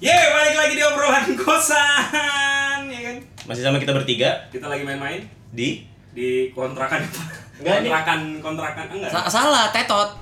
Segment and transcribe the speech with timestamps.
[0.00, 3.16] Yeay, balik lagi di obrolan kosan, ya kan?
[3.44, 5.20] Masih sama kita bertiga Kita lagi main-main
[5.52, 7.04] di di kontrakan
[7.60, 9.10] Enggak, ini- kontrakan kontrakan enggak?
[9.12, 10.16] Sa- salah, tetot.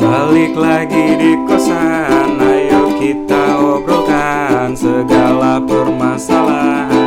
[0.00, 6.99] Balik lagi di kosan, ayo kita obrolkan segala permasalahan.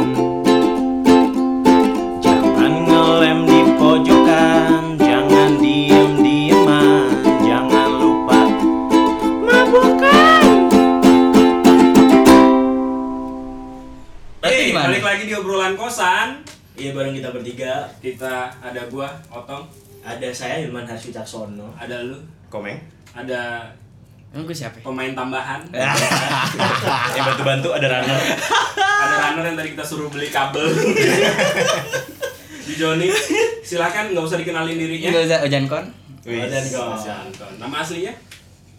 [16.93, 19.65] Bareng kita bertiga Kita ada gua, Otong,
[20.05, 22.15] Ada saya Hilman Harsyu Caksono ada lu,
[22.47, 22.77] Komeng
[23.13, 23.69] ada
[24.33, 24.81] Emang gue siapa?
[24.81, 24.81] ya?
[24.81, 25.61] pemain tambahan,
[27.13, 28.17] Yang bantu-bantu ada runner
[29.03, 30.63] ada runner yang tadi kita suruh beli kabel.
[32.63, 33.11] di Joni,
[33.61, 35.07] silakan nggak usah dikenalin dirinya.
[35.11, 35.85] Enggak usah Ojan kon.
[36.23, 36.63] Wih, Dan
[37.59, 38.13] Nama aslinya?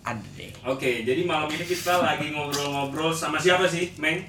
[0.04, 0.50] Ada deh.
[0.64, 4.24] Oke, jadi malam ini kita lagi ngobrol-ngobrol sama siapa sih, Meng?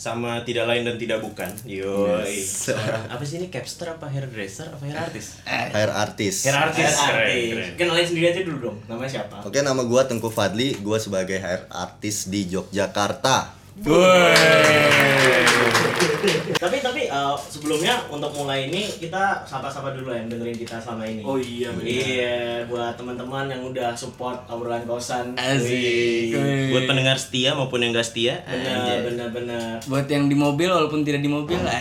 [0.00, 2.72] Sama tidak lain dan tidak bukan Yoi Yes.
[2.72, 5.44] Seorang- Apa sih ini capster apa hairdresser apa hair artist?
[5.44, 6.40] Eh, Hair artist.
[6.42, 7.52] Hair artist Hair Keren, artist.
[7.52, 7.70] keren.
[7.76, 8.76] Kenalin sendiri aja dulu dong.
[8.86, 9.44] Namanya siapa?
[9.44, 10.80] Oke, nama gua Tengku Fadli.
[10.80, 13.52] Gua sebagai hair artist di Yogyakarta.
[16.56, 21.04] Tapi tapi eh, sebelumnya untuk mulai ini kita sapa-sapa dulu ya yang dengerin kita selama
[21.06, 21.22] ini.
[21.22, 21.70] Oh iya.
[21.80, 25.34] Iya, buat teman-teman yang udah support obrolan kosan.
[25.34, 26.36] Asik.
[26.70, 29.74] Buat pendengar setia maupun yang gak setia Benar, benar, benar.
[29.86, 31.80] Buat yang di mobil walaupun tidak di mobil lah.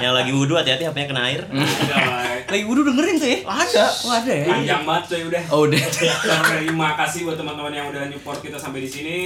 [0.00, 2.39] Yang lagi wudhu hati-hati HP-nya kena air Bay.
[2.50, 3.38] Lagi wudhu dengerin tuh ya?
[3.46, 3.84] Ada.
[4.02, 4.46] Oh, ada ya?
[4.50, 5.42] Panjang banget coy udah.
[5.54, 5.82] Oh, udah.
[6.50, 9.20] Terima kasih buat teman-teman yang udah support kita sampai di sini.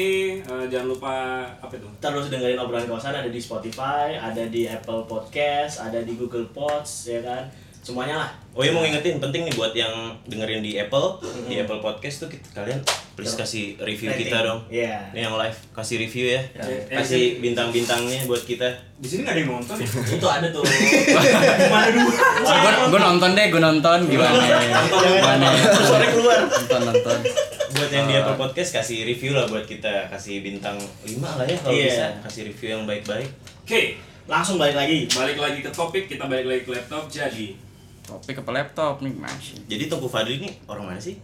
[0.45, 1.15] Eh, jangan lupa
[1.59, 1.89] apa itu?
[1.99, 7.11] Terus dengerin obrolan kosan ada di Spotify, ada di Apple Podcast, ada di Google Pods,
[7.11, 7.49] ya kan?
[7.85, 8.31] Semuanya lah.
[8.57, 9.93] Oh iya mau ngingetin penting nih buat yang
[10.25, 12.81] dengerin di Apple di Apple Podcast tuh kita, kalian
[13.13, 14.25] please kasih review Rating.
[14.25, 14.65] kita dong.
[14.73, 15.13] Iya.
[15.13, 16.41] Ini yang live kasih review ya.
[16.57, 16.65] Ya.
[16.97, 18.65] Kasih bintang-bintangnya buat kita.
[18.97, 19.89] Di sini nggak ada yang nonton ya?
[20.17, 20.65] Itu ada tuh.
[21.61, 22.09] Gimana dulu?
[22.09, 24.41] Gue gue nonton deh, gue nonton gimana?
[24.97, 25.47] Gimana?
[25.85, 26.41] Sore keluar.
[26.49, 27.19] Nonton nonton.
[27.75, 31.59] Buat yang di Apple Podcast kasih review lah buat kita kasih bintang 5 lah ya
[31.61, 31.87] kalau Iya.
[31.91, 33.29] bisa kasih review yang baik-baik.
[33.61, 35.05] Oke, Langsung balik lagi.
[35.13, 36.09] balik lagi ke topik.
[36.09, 37.05] Kita balik lagi ke laptop.
[37.13, 37.53] Jadi,
[38.05, 39.57] Topik apa laptop nih masih.
[39.65, 41.17] Jadi Tungku Fadli ini orang mana sih?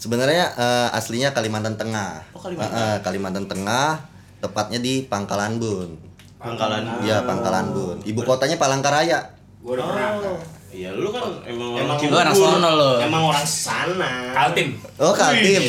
[0.00, 2.24] Sebenarnya eh, aslinya Kalimantan Tengah.
[2.32, 2.72] Oh, Kalimantan.
[2.72, 4.00] Eh, eh, Kalimantan Tengah,
[4.40, 6.00] tepatnya di Pangkalan Bun.
[6.40, 7.04] Pangkalan.
[7.04, 7.96] Iya, Pangkalan Bun.
[8.04, 9.20] Ibu kotanya Palangkaraya.
[9.64, 10.08] gue udah pernah.
[10.20, 10.40] Oh.
[10.74, 12.90] Iya, lu kan emang Emang Lu anak sono lo.
[13.00, 14.32] Emang orang sana.
[14.34, 15.64] Kaltim, Oh, Kaltim.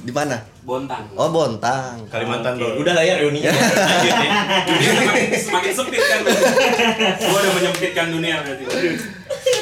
[0.00, 0.36] Di mana?
[0.64, 1.08] Bontang.
[1.16, 2.04] Oh, Bontang.
[2.08, 2.56] Kalimantan.
[2.56, 2.80] Bro.
[2.84, 3.24] Udah lah ya ya.
[3.24, 6.20] Dunia semakin, semakin sempit kan
[7.20, 8.64] Gue udah menyempitkan dunia berarti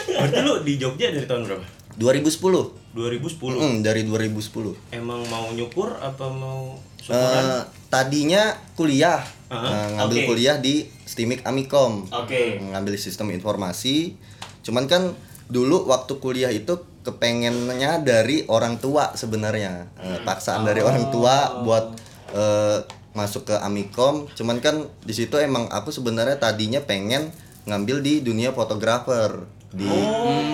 [0.08, 1.64] Berarti lu di Jogja dari tahun berapa?
[1.94, 2.94] 2010.
[2.94, 3.58] 2010.
[3.58, 4.74] Mm, dari 2010.
[4.90, 7.66] Emang mau nyukur apa mau syukuran?
[7.88, 8.42] tadinya
[8.74, 9.22] kuliah.
[9.46, 10.26] Ah, Eh, ngambil oke.
[10.28, 12.04] kuliah di Stimik Amikom.
[12.06, 12.60] Oke.
[12.60, 14.12] ngambil sistem informasi
[14.60, 15.16] cuman kan
[15.46, 21.96] dulu waktu kuliah itu kepengennya dari orang tua sebenarnya Eh, paksaan dari orang tua buat
[22.30, 27.32] eh, masuk ke Amikom cuman kan di situ emang aku sebenarnya tadinya pengen
[27.64, 29.84] ngambil di dunia fotografer di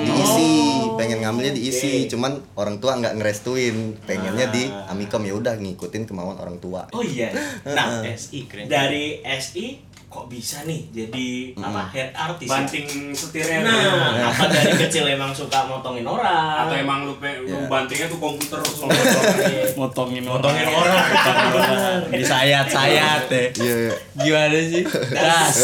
[0.05, 0.51] diisi
[0.99, 4.03] pengen ngambilnya diisi cuman orang tua nggak ngerestuin.
[4.07, 6.91] Pengennya di Amikom ya udah ngikutin kemauan orang tua.
[6.91, 7.31] Oh iya.
[7.77, 8.67] Nah, SI keren.
[8.71, 11.27] dari SI kok bisa nih jadi
[11.59, 12.47] apa head artist?
[12.47, 12.55] ya?
[12.55, 13.83] Banting setirnya Nah,
[14.31, 16.63] apa dari kecil emang suka motongin orang?
[16.63, 18.63] Atau emang lu, pe- lu bantingnya tuh komputer
[19.81, 22.07] Motongin Motongin orang.
[22.09, 23.51] Di sayat-sayat deh.
[23.59, 23.95] Iya, iya.
[24.15, 24.85] Gimana sih?
[25.11, 25.57] Das.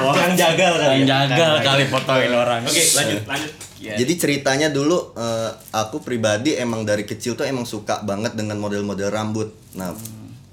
[0.00, 0.96] Orang jagal kan.
[0.96, 2.64] Yang jagal kali potongin orang.
[2.64, 3.98] Oke lanjut lanjut Iya.
[3.98, 9.10] Jadi ceritanya dulu eh, aku pribadi emang dari kecil tuh emang suka banget dengan model-model
[9.10, 9.50] rambut.
[9.74, 9.90] Nah,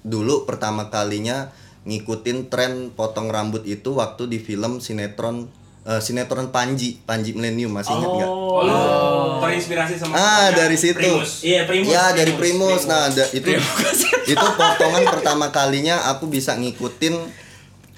[0.02, 1.54] dulu pertama kalinya
[1.90, 5.50] ngikutin tren potong rambut itu waktu di film sinetron
[5.84, 8.30] eh, sinetron Panji, Panji Millennium masih ingat nggak?
[8.30, 8.78] Oh lu
[9.40, 10.94] terinspirasi sama Ah, dari situ.
[10.96, 11.42] Primus.
[11.42, 11.90] Iya, Primus.
[11.90, 12.84] Ya dari Primus, Primus.
[12.86, 13.50] Nah, da- itu
[14.34, 17.16] itu potongan pertama kalinya aku bisa ngikutin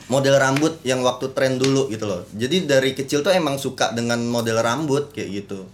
[0.06, 2.24] model rambut yang waktu tren dulu gitu loh.
[2.32, 5.66] Jadi dari kecil tuh emang suka dengan model rambut kayak gitu.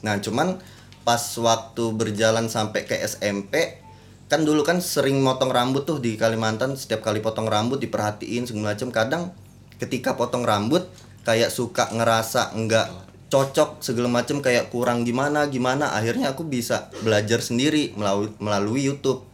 [0.00, 0.60] Nah, cuman
[1.02, 3.80] pas waktu berjalan sampai ke SMP
[4.28, 8.72] kan dulu kan sering motong rambut tuh di Kalimantan setiap kali potong rambut diperhatiin segala
[8.72, 9.22] macam kadang
[9.76, 10.84] ketika potong rambut
[11.22, 12.88] kayak suka ngerasa enggak
[13.28, 19.24] cocok segala macam kayak kurang gimana gimana akhirnya aku bisa belajar sendiri melalui melalui YouTube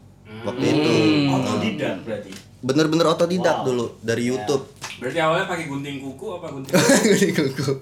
[0.42, 0.92] waktu itu
[1.28, 2.30] Otodidak berarti.
[2.60, 3.66] bener-bener otodidak Wow.
[3.66, 4.64] dulu dari YouTube
[4.94, 6.70] Berarti awalnya pakai gunting kuku apa gunting?
[7.02, 7.72] Gunting kuku.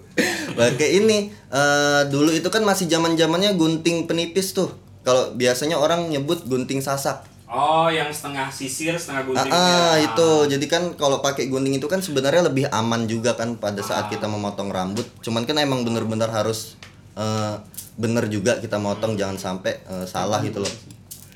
[0.52, 4.72] pakai ini eh, dulu itu kan masih zaman zamannya gunting penipis tuh
[5.02, 7.26] kalau biasanya orang nyebut gunting sasak.
[7.52, 9.52] Oh, yang setengah sisir, setengah Ah, gunting.
[9.52, 10.08] ah, ya.
[10.08, 10.31] itu.
[10.56, 14.25] Jadi kan kalau pakai gunting itu kan sebenarnya lebih aman juga kan pada saat kita
[14.25, 15.04] memotong rambut.
[15.20, 16.81] Cuman kan emang bener-bener harus
[17.12, 17.54] eh,
[18.00, 20.72] bener juga kita motong jangan sampai eh, salah gitu loh.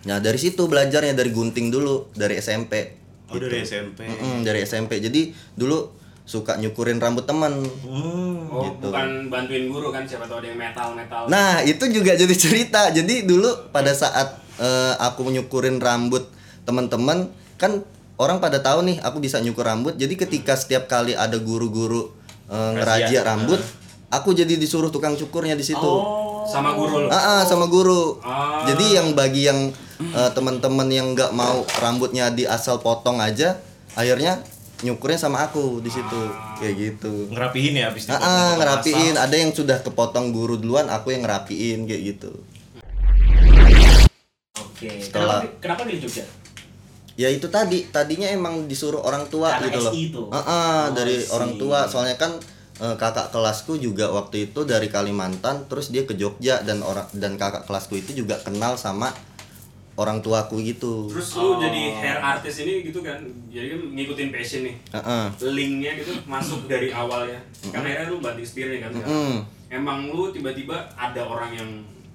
[0.09, 2.97] Nah dari situ belajarnya dari gunting dulu dari SMP
[3.27, 4.07] Oh dari SMP.
[4.07, 5.91] Mm-mm, dari SMP jadi dulu
[6.27, 8.51] suka nyukurin rambut teman Hmm.
[8.51, 8.91] Oh, gitu.
[8.91, 11.23] bukan bantuin guru kan siapa tahu ada yang metal-metal.
[11.31, 12.91] Nah, itu juga jadi cerita.
[12.91, 16.27] Jadi dulu pada saat eh, aku nyukurin rambut
[16.67, 17.31] teman-teman,
[17.61, 17.87] kan
[18.19, 19.95] orang pada tahu nih aku bisa nyukur rambut.
[19.95, 22.11] Jadi ketika setiap kali ada guru-guru
[22.51, 23.63] eh, ngerajia rambut,
[24.11, 25.93] aku jadi disuruh tukang cukurnya di situ.
[26.47, 27.07] Sama guru.
[27.07, 28.19] Ah, ah, sama guru.
[28.23, 28.67] Ah.
[28.67, 29.71] Jadi yang bagi yang
[30.01, 33.63] eh, teman-teman yang nggak mau rambutnya di asal potong aja,
[33.95, 34.43] akhirnya
[34.79, 36.21] nyukurnya sama aku di situ.
[36.57, 37.31] Kayak gitu.
[37.31, 39.15] Ngerapihin ya habis Ah, ah, ngerapiin.
[39.15, 42.33] Ada yang sudah kepotong guru duluan, aku yang ngerapiin kayak gitu.
[44.57, 44.89] Oke.
[45.01, 46.25] Setelah- Kenapa, kenapa di Jogja?
[47.17, 49.93] Ya itu tadi, tadinya emang disuruh orang tua Karena gitu loh.
[49.95, 50.23] Itu?
[50.29, 51.33] Ah, ah, Oh, dari see.
[51.33, 51.89] orang tua.
[51.89, 52.37] Soalnya kan
[52.77, 57.41] eh, kakak kelasku juga waktu itu dari Kalimantan, terus dia ke Jogja dan orang dan
[57.41, 59.17] kakak kelasku itu juga kenal sama
[59.97, 61.09] orang tuaku gitu.
[61.09, 63.17] Terus lu jadi hair artist ini gitu kan.
[63.49, 64.77] Jadi kan ngikutin passion nih.
[64.93, 65.25] Ah, ah.
[65.41, 67.41] Linknya gitu masuk dari awalnya.
[67.73, 68.93] Kan akhirnya lu batik spirit kan.
[68.93, 69.37] Mm.
[69.73, 71.69] Emang lu tiba-tiba ada orang yang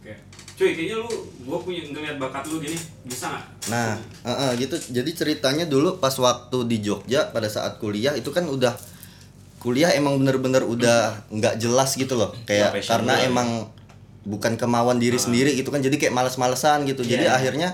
[0.05, 0.21] kayak
[0.55, 1.09] cuy kayaknya lu
[1.43, 4.77] gua punya ngeliat bakat lu gini bisa nggak Nah, eh, eh, gitu.
[4.77, 8.77] Jadi ceritanya dulu pas waktu di Jogja pada saat kuliah itu kan udah
[9.61, 12.33] kuliah emang bener-bener udah nggak jelas gitu loh.
[12.45, 13.29] Kayak passion karena ya.
[14.23, 15.79] Bukan kemauan diri sendiri gitu kan.
[15.79, 17.01] Jadi kayak males-malesan gitu.
[17.01, 17.35] Jadi Iya.
[17.35, 17.69] akhirnya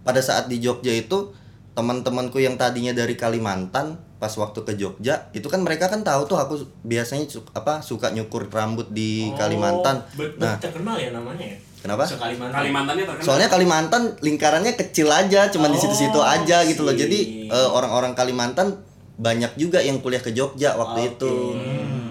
[0.00, 1.32] pada saat di Jogja itu
[1.70, 6.36] teman-temanku yang tadinya dari Kalimantan pas waktu ke Jogja itu kan mereka kan tahu tuh
[6.36, 10.02] aku biasanya su- apa suka nyukur rambut di Kalimantan.
[10.02, 11.56] Oh, bet- bet- Nah, terkenal ya namanya ya?
[11.80, 12.04] kenapa?
[12.04, 12.52] Sekalimantan.
[12.54, 16.92] Kalimantannya terkenal Soalnya Kalimantan lingkarannya kecil aja, cuman di Oh, situ-situ aja gitu loh.
[16.92, 18.76] Jadi eh, orang-orang Kalimantan
[19.16, 21.10] banyak juga yang kuliah ke Jogja waktu Oke.
[21.16, 21.32] itu.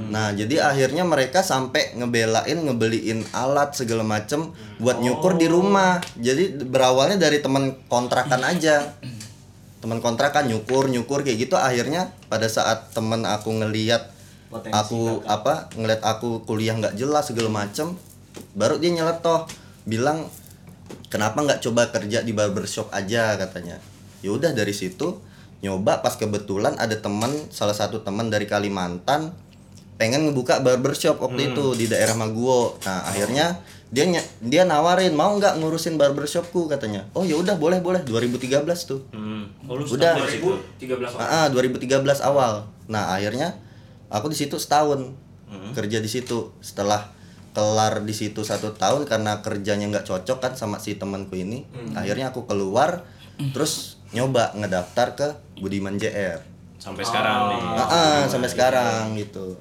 [0.10, 4.50] Nah, jadi akhirnya mereka sampai ngebelain ngebeliin alat segala macem
[4.82, 6.02] buat nyukur di rumah.
[6.18, 8.98] Jadi berawalnya dari teman kontrakan aja.
[9.80, 11.56] Teman kontrakan nyukur, nyukur kayak gitu.
[11.56, 14.20] Akhirnya pada saat temen aku ngeliat
[14.50, 17.94] Potensi aku apa ngeliat aku kuliah nggak jelas segala macem
[18.58, 19.46] baru dia nyeletoh
[19.86, 20.26] bilang
[21.14, 23.38] kenapa nggak coba kerja di barbershop aja?
[23.38, 23.78] katanya.
[24.26, 25.22] Ya udah dari situ
[25.62, 29.38] nyoba pas kebetulan ada teman salah satu teman dari Kalimantan
[30.00, 33.60] pengen ngebuka barbershop waktu itu di daerah Maguwo nah akhirnya
[33.90, 38.64] dia ny- dia nawarin mau nggak ngurusin barbershopku katanya oh ya udah boleh boleh 2013
[38.86, 39.44] tuh Hmm.
[39.68, 40.16] Oh, lu Udah.
[40.16, 40.50] start dari situ.
[40.82, 41.22] 2013 orang.
[41.22, 42.54] Ah, ah, 2013 awal.
[42.88, 43.54] Nah, akhirnya
[44.10, 45.14] aku di situ setahun
[45.72, 46.50] kerja di situ.
[46.60, 47.14] Setelah
[47.52, 51.66] kelar di situ satu tahun karena kerjanya nggak cocok kan sama si temanku ini.
[51.94, 53.06] Akhirnya aku keluar,
[53.52, 56.42] terus nyoba ngedaftar ke Budiman JR.
[56.76, 57.62] Sampai sekarang nih.
[57.76, 59.54] Ah, ah, sampai sekarang gitu.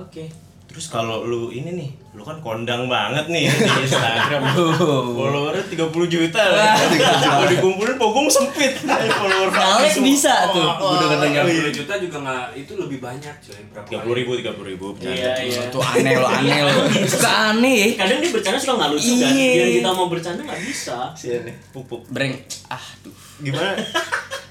[0.00, 0.24] Oke.
[0.70, 4.54] Terus kalau lu ini nih, lu kan kondang banget nih di Instagram.
[5.18, 6.78] Followernya 30 juta lah.
[6.78, 8.78] Kalau dikumpulin pogong sempit.
[8.86, 10.62] Follower Alex bisa tuh.
[10.62, 11.42] Oh, Udah tiga ketanya.
[11.42, 14.86] puluh juta juga nggak itu lebih banyak coy berapa Tiga puluh ribu, tiga puluh ribu.
[15.02, 15.60] Iya, iya.
[15.74, 16.72] Tuh aneh lo, aneh lo.
[17.02, 17.98] Suka aneh.
[17.98, 19.26] Kadang dia bercanda suka nggak lucu kan?
[19.26, 19.50] Iya.
[19.50, 20.98] Biar kita mau bercanda nggak bisa.
[21.18, 22.06] Sian nih, pupuk.
[22.14, 22.38] Breng.
[22.70, 23.10] Ah, tuh.
[23.42, 23.74] Gimana?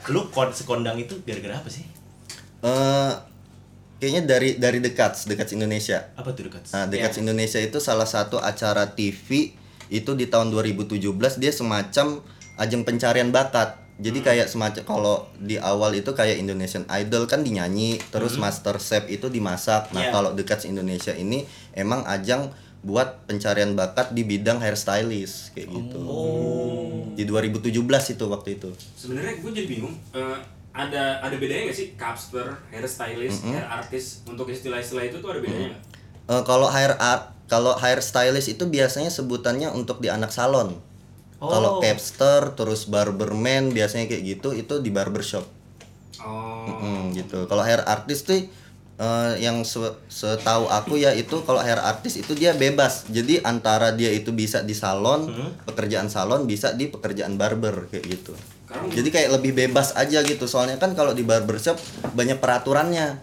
[0.10, 1.88] lu kon sekondang itu gara-gara apa sih?
[2.60, 3.14] Eh
[4.00, 6.10] kayaknya dari dari dekat, dekat Indonesia.
[6.16, 6.66] Apa tuh dekat?
[6.72, 9.54] Nah, Dekat Indonesia itu salah satu acara TV
[9.88, 10.98] itu di tahun 2017
[11.36, 12.24] dia semacam
[12.56, 13.76] ajang pencarian bakat.
[14.00, 19.04] Jadi kayak semacam kalau di awal itu kayak Indonesian Idol kan dinyanyi, terus Master Chef
[19.08, 19.92] itu dimasak.
[19.92, 20.12] Nah, Iya.
[20.12, 21.44] kalau Dekat Indonesia ini
[21.76, 22.48] emang ajang
[22.80, 26.00] buat pencarian bakat di bidang hairstylist kayak gitu.
[27.12, 28.72] Di 2017 itu waktu itu.
[28.96, 30.40] sebenarnya gue jadi bingung eh,
[30.80, 35.76] ada ada bedanya nggak sih capster hairstylist hair artist untuk istilah-istilah itu tuh ada bedanya
[35.76, 35.84] nggak
[36.30, 40.78] Eh, kalau hair art, kalau hairstylist itu biasanya sebutannya untuk di anak salon.
[41.42, 45.42] Kalau capster terus barberman biasanya kayak gitu itu di barbershop.
[46.22, 47.50] oh Mm, gitu.
[47.50, 48.46] Kalau hair artist tuh
[49.00, 53.10] eh, yang se- setahu aku ya itu kalau hair artist itu dia bebas.
[53.10, 55.34] Jadi antara dia itu bisa di salon,
[55.66, 58.38] pekerjaan salon bisa di pekerjaan barber kayak gitu.
[58.70, 60.46] Jadi kayak lebih bebas aja gitu.
[60.46, 61.78] Soalnya kan kalau di barbershop
[62.14, 63.18] banyak peraturannya.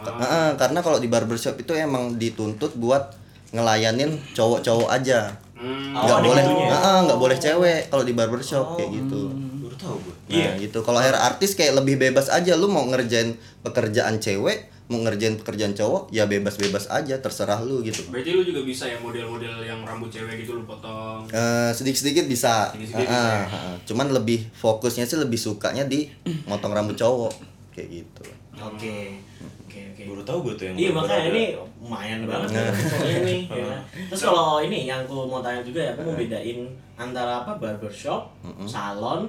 [0.00, 3.12] Heeh, karena kalau di barbershop itu emang dituntut buat
[3.52, 5.34] ngelayanin cowok-cowok aja.
[5.60, 9.28] Hmm, Nggak ada boleh, heeh, nggak boleh cewek kalau di barbershop kayak gitu.
[9.60, 10.14] Baru tahu gue.
[10.32, 10.78] Nah, gitu.
[10.80, 15.70] Kalau hair artist kayak lebih bebas aja lu mau ngerjain pekerjaan cewek, mau ngerjain pekerjaan
[15.70, 20.10] cowok ya bebas-bebas aja terserah lu gitu Berarti lu juga bisa ya model-model yang rambut
[20.10, 21.30] cewek gitu lu potong.
[21.30, 23.76] Eh, sedikit-sedikit bisa, Sedikit-sedikit Ah, bisa ah, ah.
[23.86, 26.10] cuman lebih fokusnya sih lebih sukanya di
[26.50, 27.30] motong rambut cowok
[27.70, 29.16] kayak gitu Oke.
[29.64, 30.02] Oke, oke.
[30.04, 31.42] Baru tahu gue tuh yang Iya makanya ini
[31.78, 33.36] lumayan banget nih pokoknya ini.
[33.62, 33.76] ya.
[34.10, 38.28] Terus kalau ini yang aku mau tanya juga ya, aku mau bedain antara apa barbershop,
[38.66, 39.24] salon,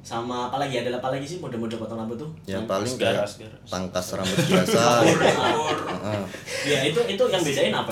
[0.00, 2.30] sama apa lagi ada apa lagi sih mode-mode potong rambut tuh?
[2.44, 3.26] ya Yang- paling kayak
[3.64, 5.78] pangkas rambut biasa Kur, kur.
[5.88, 6.22] Heeh.
[6.64, 7.90] Ya itu itu yang bedain apa?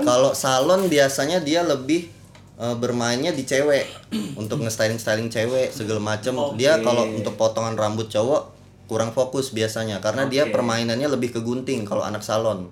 [0.00, 2.06] kalau salon biasanya dia lebih
[2.54, 3.90] eh, bermainnya di cewek
[4.36, 6.84] untuk nge-styling styling cewek segala macem dia Oke.
[6.84, 8.59] kalau untuk potongan rambut cowok
[8.90, 10.58] kurang fokus biasanya karena dia Oke.
[10.58, 12.66] permainannya lebih ke gunting kalau anak salon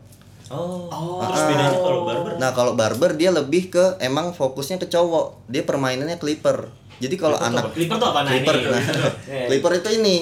[0.49, 0.89] Oh.
[0.89, 1.21] Oh.
[1.29, 2.33] Terus bedanya kalau barber?
[2.41, 5.45] Nah kalau barber dia lebih ke emang fokusnya ke cowok.
[5.45, 6.73] Dia permainannya clipper.
[6.99, 8.73] Jadi kalau anak Clipper tuh apa nah clipper, ini?
[8.73, 8.83] nah,
[9.53, 10.17] clipper itu ini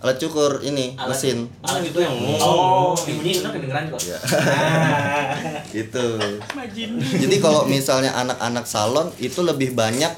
[0.00, 4.00] alat cukur ini Alat- mesin Alat itu yang oh, bunyi ntar kedengeran kok.
[4.04, 4.18] Ya.
[4.20, 5.60] Nah.
[5.82, 6.06] itu.
[7.24, 10.12] Jadi kalau misalnya anak-anak salon itu lebih banyak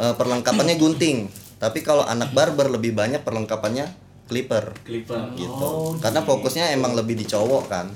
[0.00, 1.28] eh, perlengkapannya gunting.
[1.62, 5.20] Tapi kalau anak barber lebih banyak perlengkapannya clipper Clipper.
[5.34, 5.52] gitu.
[5.62, 6.30] Oh, Karena gitu.
[6.30, 7.86] fokusnya emang lebih di cowok kan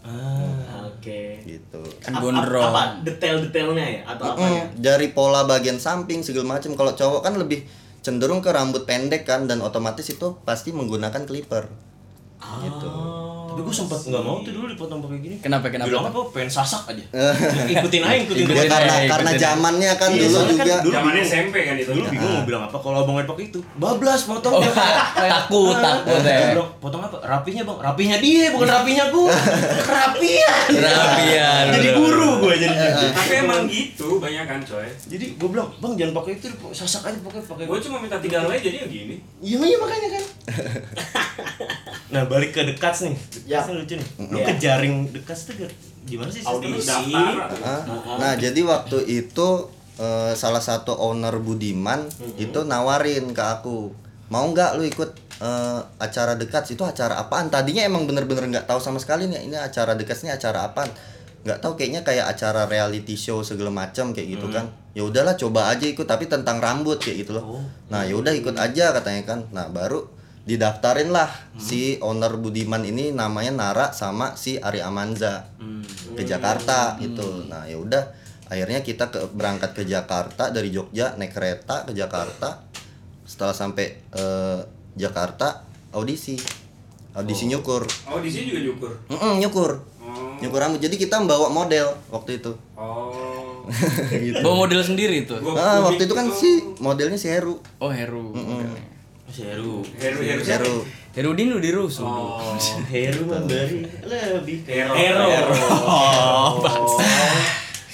[0.00, 0.84] Ah.
[0.86, 1.40] Oke.
[1.42, 1.80] gitu.
[1.98, 2.64] Kan gondrong.
[2.66, 4.64] Apa detail-detailnya ya atau apa Mm, ya?
[4.82, 7.64] dari pola bagian samping segala macam kalau cowok kan lebih
[8.00, 11.64] cenderung ke rambut pendek kan dan otomatis itu pasti menggunakan clipper
[12.60, 12.88] gitu.
[13.54, 15.36] Tapi gue sempet nggak mau tuh dulu dipotong pakai gini.
[15.38, 15.86] Kenapa, kenapa?
[15.86, 16.20] Bilang apa?
[16.34, 17.04] Pengen sasak aja.
[17.78, 21.12] ikutin aja, ikutin ya Ikutin karena karena zamannya kan Iya, dulu kan juga dulu Zaman
[21.14, 21.30] bingung.
[21.30, 21.90] SMP kan itu.
[21.94, 23.60] Dulu bingung mau bilang apa kalau abangnya pakai itu.
[23.78, 24.52] Bablas potong.
[24.58, 24.62] Oh,
[25.30, 26.46] takut, takut Dia ya.
[26.50, 27.16] bilang, potong apa?
[27.22, 29.30] Rapinya bang, rapinya dia bukan rapinya gua.
[29.94, 30.66] Rapian.
[30.74, 32.90] Rapian, Jadi guru gue jadinya.
[33.14, 34.90] Tapi emang gitu banyak kan coy.
[35.06, 37.64] Jadi gue bilang, bang jangan pakai itu, sasak aja pakai pakai.
[37.70, 39.16] Gue cuma minta tiga helai jadi ya gini.
[39.38, 40.24] Iya iya makanya kan.
[42.10, 43.14] nah balik ke dekat nih.
[43.44, 43.60] Ya.
[43.64, 44.08] Lucu nih.
[44.24, 44.46] Lu Ya.
[44.48, 45.54] ke jaring dekat tuh
[46.04, 46.40] gimana sih?
[46.42, 46.84] Audisi.
[46.84, 47.48] Daftar.
[47.60, 48.16] Ah, Heeh.
[48.20, 49.48] nah jadi waktu itu
[49.94, 53.92] eh, salah satu owner Budiman itu nawarin ke aku
[54.26, 58.80] mau nggak lu ikut eh, acara dekat itu acara apaan tadinya emang bener-bener nggak tahu
[58.80, 60.88] sama sekali nih ini acara dekat ini acara apaan
[61.44, 64.64] nggak tahu kayaknya kayak acara reality show segala macam kayak gitu kan
[64.96, 68.56] ya udahlah coba aja ikut tapi tentang rambut kayak gitu loh nah ya udah ikut
[68.56, 70.08] aja katanya kan nah baru
[70.44, 75.48] didaftarin lah si owner Budiman ini namanya Nara sama si Ari Amanza
[76.12, 77.44] ke Jakarta gitu.
[77.44, 78.04] Nah, ya udah
[78.44, 82.60] akhirnya kita ke berangkat ke Jakarta dari Jogja naik kereta ke Jakarta.
[83.24, 84.60] Setelah sampai eh,
[84.94, 86.36] Jakarta audisi.
[87.14, 87.88] Audisi nyukur.
[88.06, 88.92] Oh di sini juga nyukur.
[89.08, 89.70] Mm-mm, nyukur.
[89.98, 90.34] Oh.
[90.36, 90.76] Nyukur rambut.
[90.78, 92.52] Jadi kita membawa model waktu itu.
[92.76, 93.64] Oh.
[94.12, 94.42] gitu.
[94.42, 95.40] Bawa model sendiri tuh.
[95.40, 96.36] Gua- Ah, waktu itu kan gitu.
[96.36, 97.62] si modelnya si Heru.
[97.78, 98.34] Oh Heru.
[98.34, 98.76] Seru.
[99.34, 100.62] Heru Heru siapa?
[100.62, 100.74] Heru.
[101.14, 102.02] Herudin udah dirusuh.
[102.02, 102.58] Oh.
[102.90, 104.94] Heru memberi lebih Hero.
[104.98, 105.26] Hero.
[105.86, 106.58] Oh,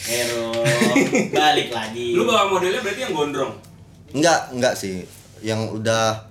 [0.08, 0.44] Hero.
[1.36, 2.16] Balik lagi.
[2.16, 3.52] Lu bawa modelnya berarti yang gondrong.
[4.16, 5.04] Enggak, enggak sih.
[5.44, 6.24] Yang udah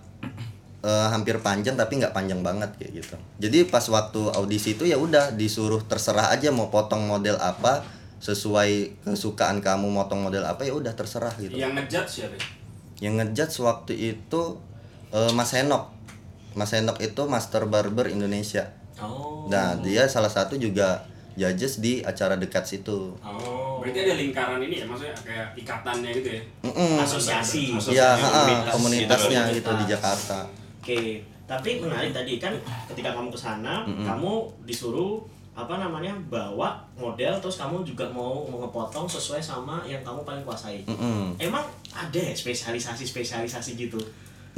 [0.82, 3.16] eh, hampir panjang tapi nggak panjang banget kayak gitu.
[3.38, 7.86] Jadi pas waktu audisi itu ya udah disuruh terserah aja mau potong model apa
[8.20, 11.54] sesuai kesukaan kamu motong model apa ya udah terserah gitu.
[11.54, 12.38] Yang ngejudge siapa?
[13.00, 14.42] Yang ngejudge waktu itu
[15.12, 15.90] eh, Mas Henok.
[16.58, 18.66] Mas Henok itu Master Barber Indonesia.
[19.00, 19.48] Oh.
[19.48, 21.06] Nah, dia salah satu juga
[21.40, 23.16] judges di acara dekat situ.
[23.24, 23.80] Oh.
[23.80, 26.42] Berarti ada lingkaran ini ya, maksudnya kayak ikatannya gitu ya.
[26.68, 27.00] Mm-mm.
[27.00, 27.72] Asosiasi.
[27.72, 28.74] Asosiasi Ya, komunitas gitu.
[28.76, 29.56] komunitasnya Komunitas.
[29.56, 30.40] gitu di Jakarta.
[30.84, 31.02] Oke,
[31.48, 32.52] tapi menarik tadi kan
[32.92, 35.24] ketika kamu ke sana, kamu disuruh
[35.56, 40.84] apa namanya bawa model terus kamu juga mau ngepotong sesuai sama yang kamu paling kuasai.
[40.84, 41.40] Mm-mm.
[41.40, 44.00] Emang ada ya spesialisasi spesialisasi gitu?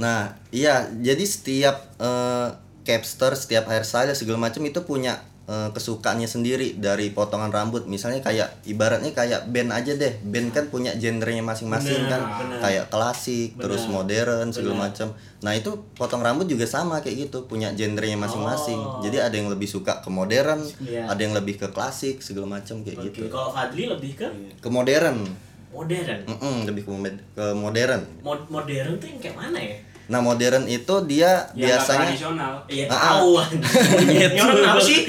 [0.02, 2.50] Nah, iya, jadi setiap eh,
[2.82, 7.86] capster, setiap hairstyle segala macam itu punya eh, kesukaannya sendiri dari potongan rambut.
[7.86, 10.18] Misalnya kayak ibaratnya kayak band aja deh.
[10.24, 12.22] Band kan punya genrenya masing-masing Bener, kan.
[12.42, 12.58] bener.
[12.60, 15.14] Kayak klasik, Bener, terus modern segala macam.
[15.42, 18.78] Nah, itu potong rambut juga sama kayak gitu, punya genrenya masing-masing.
[18.78, 19.02] Oh.
[19.02, 21.06] Jadi ada yang lebih suka ke modern, Iya.
[21.06, 23.30] ada yang lebih ke klasik segala macam kayak Oke, gitu.
[23.30, 24.26] kalau Fadli lebih ke
[24.58, 25.22] Ke modern.
[25.72, 26.20] modern.
[26.28, 26.92] Mm-mm, lebih ke,
[27.32, 28.02] ke modern.
[28.20, 29.78] Mod- modern tuh yang kayak mana ya?
[30.12, 32.54] Nah, modern itu dia nggak biasanya tradisional.
[32.68, 33.64] Iya Ah, tahu anjing.
[34.36, 35.00] Ini orang kenapa sih?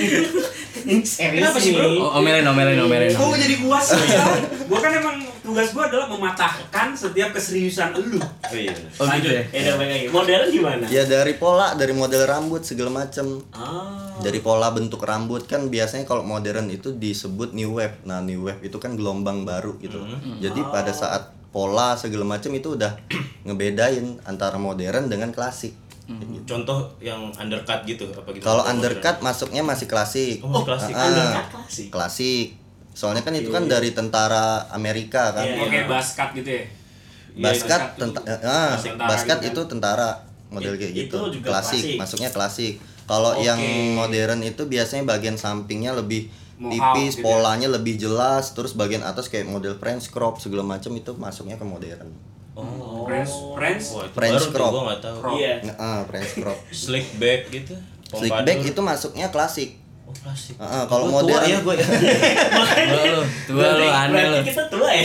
[0.83, 1.87] Serius Kenapa sih, bro?
[1.87, 3.11] Oh, omelin, omelin, omelin.
[3.15, 4.25] Gua jadi kuas ya.
[4.67, 8.19] Gua kan emang tugas gua adalah mematahkan setiap keseriusan lu.
[8.19, 8.75] Oh iya.
[8.99, 9.43] Oh gitu ya.
[9.51, 10.11] Ya lagi.
[10.11, 10.85] Modern gimana?
[10.91, 13.43] Ya dari pola, dari model rambut segala macem.
[13.55, 14.19] Ah.
[14.23, 17.99] Dari pola bentuk rambut kan biasanya kalau modern itu disebut new wave.
[18.03, 20.03] Nah new wave itu kan gelombang baru gitu.
[20.43, 22.97] Jadi pada saat pola segala macam itu udah
[23.47, 25.77] ngebedain antara modern dengan klasik.
[26.43, 28.43] Contoh yang undercut gitu apa gitu?
[28.43, 30.41] Kalau undercut masuknya masih klasik.
[30.41, 30.93] Oh, masih klasik.
[30.93, 31.87] Ah, Undercut klasik.
[31.89, 32.47] klasik.
[32.93, 35.47] Soalnya kan itu kan dari tentara Amerika kan.
[35.47, 35.63] Iya.
[35.63, 36.65] Oke, basket gitu ya.
[37.33, 39.53] Iya, Basket basket tenta- itu ah, tentara basket gitu kan.
[39.55, 40.09] itu tentara
[40.51, 41.17] model It- kayak gitu.
[41.17, 41.97] itu juga klasik, klasik.
[41.97, 42.75] masuknya klasik.
[43.03, 43.43] Kalau Oke.
[43.43, 43.61] yang
[43.95, 46.29] modern itu biasanya bagian sampingnya lebih
[46.71, 47.25] tipis, gitu ya.
[47.25, 51.67] polanya lebih jelas, terus bagian atas kayak model French crop segala macam itu masuknya ke
[51.67, 52.13] modern.
[52.53, 53.09] Oh.
[53.09, 54.71] Wah, itu French baru tuh crop.
[54.77, 55.17] gua nggak tahu.
[55.25, 55.35] Crop.
[55.41, 55.55] Iya.
[55.81, 56.59] Ah, French crop.
[56.85, 57.75] Slick back gitu.
[58.13, 58.47] Slick pompadour.
[58.47, 59.71] back itu masuknya klasik.
[60.05, 60.55] Oh, klasik.
[60.61, 61.87] Ah, kalau tua modern ya gua ya.
[62.53, 62.65] Tua
[63.09, 64.39] lu, tua lu, aneh lu.
[64.45, 65.05] kita tua ya.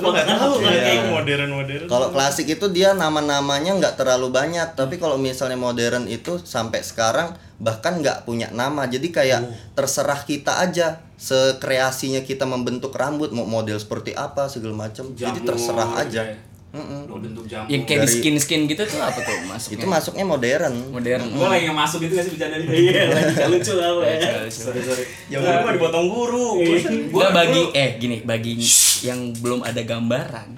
[0.00, 0.80] Gua nggak tahu kan Iya.
[0.80, 1.84] kayak modern-modern.
[1.84, 7.36] Kalau klasik itu dia nama-namanya nggak terlalu banyak, tapi kalau misalnya modern itu sampai sekarang
[7.58, 8.86] bahkan nggak punya nama.
[8.86, 15.10] Jadi kayak terserah kita aja sekreasinya kita membentuk rambut mau model seperti apa segala macam.
[15.12, 16.22] Jadi terserah aja.
[16.22, 16.38] ya.
[16.68, 17.08] Mm-mm.
[17.08, 17.64] Lo bentuk jamur.
[17.72, 19.80] Yang kayak di skin skin gitu tuh apa tuh masuknya?
[19.80, 20.74] Itu masuknya modern.
[20.92, 21.24] modern.
[21.32, 22.92] Gue lagi yang masuk gitu gak sih bercanda ini?
[22.92, 24.18] Iya, lagi lucu apa ya.
[24.52, 25.04] Sorry, sorry.
[25.32, 26.60] Yang gua dipotong guru.
[27.08, 28.60] Gua bagi eh gini bagi
[29.00, 30.48] yang belum ada gambaran.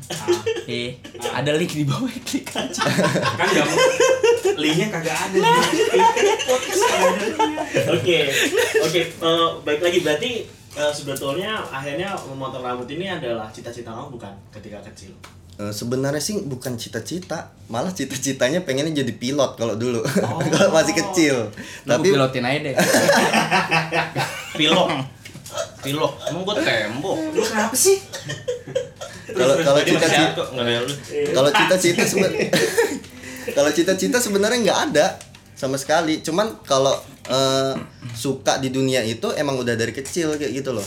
[0.67, 0.99] Eh,
[1.31, 2.83] ada link di bawah klik aja.
[3.39, 3.79] Kan gak mau.
[4.61, 5.39] Linknya kagak ada.
[6.45, 7.59] Podcast kagak ada linknya.
[7.97, 8.19] Oke,
[8.85, 9.01] oke.
[9.01, 10.31] eh, baik lagi berarti
[10.77, 15.13] eh, sebetulnya akhirnya memotong rambut ini adalah cita-cita kamu bukan ketika kecil.
[15.61, 20.01] Eh, sebenarnya sih bukan cita-cita, malah cita-citanya pengennya jadi pilot kalau dulu,
[20.53, 21.37] kalau masih kecil.
[21.85, 22.75] Lu Tapi pilotin aja deh.
[24.61, 24.89] Pilok.
[25.81, 26.13] Pilok.
[26.29, 27.17] Emang gua tembok.
[27.33, 27.97] Lu kenapa sih?
[29.31, 30.43] kalau kalau cita-cita
[31.31, 32.51] kalau cita-cita sebenarnya
[33.53, 35.07] kalau cita-cita sebenarnya nggak ada
[35.57, 36.25] sama sekali.
[36.25, 36.97] Cuman kalau
[37.29, 37.75] eh,
[38.17, 40.87] suka di dunia itu emang udah dari kecil kayak gitu loh.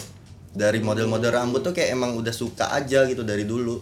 [0.53, 3.81] Dari model-model rambut tuh kayak emang udah suka aja gitu dari dulu.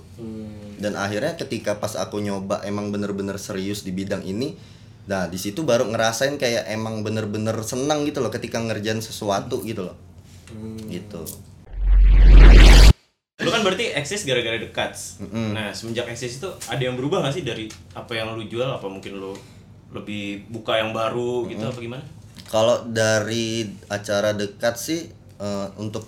[0.81, 4.57] Dan akhirnya ketika pas aku nyoba emang bener-bener serius di bidang ini
[5.01, 9.89] nah di situ baru ngerasain kayak emang bener-bener senang gitu loh ketika ngerjain sesuatu gitu
[9.91, 9.97] loh.
[10.87, 11.50] Gitu
[13.41, 15.21] Lu kan berarti eksis gara-gara The Cuts.
[15.31, 18.69] Nah, semenjak eksis itu ada yang berubah gak sih dari apa yang lu jual?
[18.69, 19.33] Apa mungkin lu
[19.91, 22.03] lebih buka yang baru gitu apa gimana?
[22.47, 25.07] Kalau dari acara dekat sih
[25.39, 26.07] eh, untuk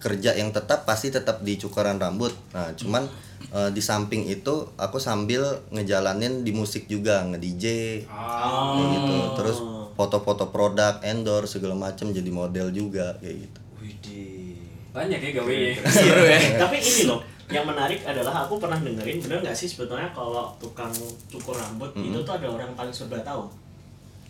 [0.00, 2.32] kerja yang tetap pasti tetap di cukuran rambut.
[2.56, 3.04] Nah, cuman
[3.52, 7.64] eh, di samping itu aku sambil ngejalanin di musik juga, nge-DJ
[8.08, 9.16] Ah, kayak gitu.
[9.36, 9.58] Terus
[9.96, 13.60] foto-foto produk, endorse segala macam jadi model juga kayak gitu.
[13.80, 14.56] Widih.
[14.90, 15.72] banyak ya gawainya.
[15.86, 16.38] Seru ya.
[16.58, 20.90] Tapi ini loh, yang menarik adalah aku pernah dengerin bener nggak sih sebetulnya kalau tukang
[21.26, 23.46] cukur rambut itu tuh ada orang paling serba tahu?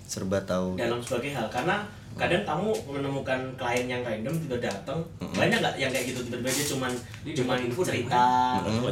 [0.05, 0.75] Serba tahu.
[0.75, 1.81] dalam sebagai hal karena
[2.13, 6.67] kadang kamu menemukan klien yang random juga datang banyak nggak yang kayak gitu tiba-tiba dia
[6.67, 8.25] cuman Ini cuman dapat info dari cerita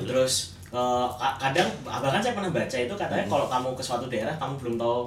[0.06, 0.34] terus
[0.70, 4.74] ka- kadang bahkan saya pernah baca itu katanya kalau kamu ke suatu daerah kamu belum
[4.76, 4.98] tahu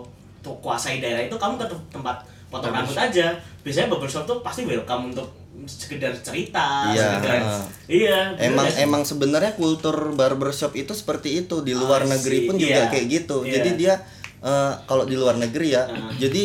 [0.42, 2.18] tuh kuasai daerah itu kamu ke tem- tempat
[2.52, 3.32] potong rambut aja.
[3.64, 5.32] Biasanya barbershop tuh pasti welcome untuk
[5.64, 7.64] sekedar cerita Iya, sekedar heeh.
[7.88, 8.80] iya bener Emang sih?
[8.80, 12.12] emang sebenarnya kultur barbershop itu seperti itu di luar see.
[12.12, 12.90] negeri pun juga Iya.
[12.90, 13.38] kayak gitu.
[13.42, 13.54] Iya.
[13.58, 13.94] Jadi dia
[14.40, 16.18] eh, kalau di luar negeri ya, Heeh.
[16.18, 16.44] jadi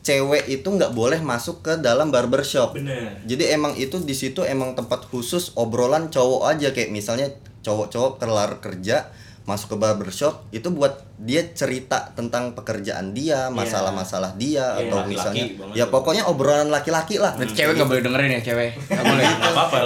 [0.00, 2.72] cewek itu nggak boleh masuk ke dalam barbershop.
[2.72, 8.16] bener Jadi emang itu di situ emang tempat khusus obrolan cowok aja kayak misalnya cowok-cowok
[8.18, 9.08] kelar kerja
[9.44, 15.12] masuk ke barbershop itu buat dia cerita tentang pekerjaan dia, masalah-masalah dia Iya, atau laki-laki
[15.12, 17.36] misalnya banget ya pokoknya obrolan laki-laki lah.
[17.36, 18.70] Berarti cewek nggak boleh dengerin ya cewek.
[18.88, 19.24] Nggak boleh.
[19.24, 19.76] Nggak apa-apa.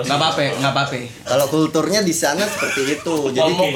[0.62, 0.96] Nggak apa-apa.
[1.26, 3.16] Kalau kulturnya di sana seperti itu.
[3.34, 3.70] Jadi Ngomong,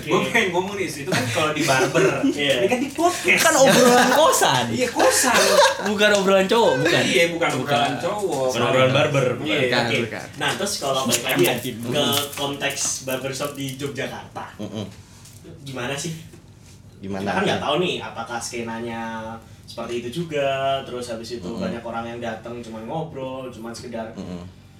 [0.00, 2.24] Gue pengen ngomong nih, itu kan kalau di barber.
[2.32, 2.64] Iya.
[2.64, 3.40] Ini kan di podcast.
[3.44, 4.64] Kan obrolan kosan.
[4.72, 5.40] Iya kosan.
[5.86, 7.02] Bukan obrolan cowok, bukan.
[7.04, 8.46] Iya, bukan obrolan cowok.
[8.52, 9.52] Bukan obrolan barber, bukan.
[9.52, 10.00] Iya.
[10.08, 10.26] Bukan.
[10.40, 12.04] Nah terus kalau balik lagi ya ke
[12.38, 14.56] konteks barbershop di Yogyakarta,
[15.66, 16.16] gimana sih?
[17.02, 17.26] Gimana?
[17.26, 19.34] Kita kan nggak tahu nih apakah skenanya
[19.66, 20.80] seperti itu juga.
[20.86, 24.14] Terus habis itu banyak orang yang datang cuma ngobrol, cuma sekedar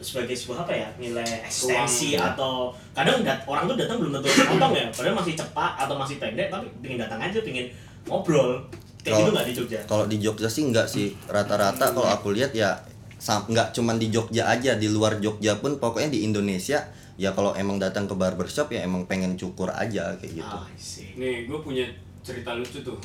[0.03, 4.75] sebagai sebuah apa ya nilai eksistensi atau kadang dat- orang tuh datang belum tentu potong
[4.75, 7.71] ya, padahal masih cepat atau masih pendek tapi pengen datang aja pengen
[8.05, 8.59] ngobrol.
[9.03, 9.79] Kayak gitu Kalau- nggak di Jogja?
[9.87, 11.15] Kalau di Jogja sih enggak sih.
[11.27, 12.79] Rata-rata kalau aku lihat ya
[13.23, 16.83] nggak cuman di Jogja aja, di luar Jogja pun pokoknya di Indonesia
[17.15, 20.57] ya kalau emang datang ke barbershop ya emang pengen cukur aja kayak gitu.
[20.59, 20.67] Ah.
[21.15, 21.87] Nih, gue punya
[22.23, 22.99] cerita lucu tuh.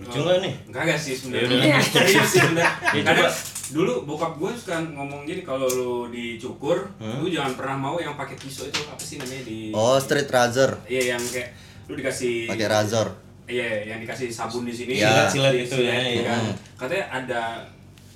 [0.00, 0.54] Lucu nggak nih?
[0.66, 1.76] Enggak sih Ya sebenarnya.
[1.78, 2.70] sih sebenarnya.
[2.96, 3.28] Ya, Karena
[3.70, 7.20] dulu bokap gue suka ngomong gini kalau lu dicukur, Hmm?
[7.20, 10.80] lu jangan pernah mau yang pakai pisau itu apa sih namanya di Oh, street razor,
[10.84, 11.48] Iya, yang kayak
[11.86, 13.06] lu dikasih pakai razor.
[13.44, 14.94] Iya, yang dikasih sabun di sini.
[14.96, 15.26] Ya.
[15.26, 16.22] Silet-silet itu ya, Silet, iya.
[16.24, 16.42] kan.
[16.76, 17.42] Katanya ada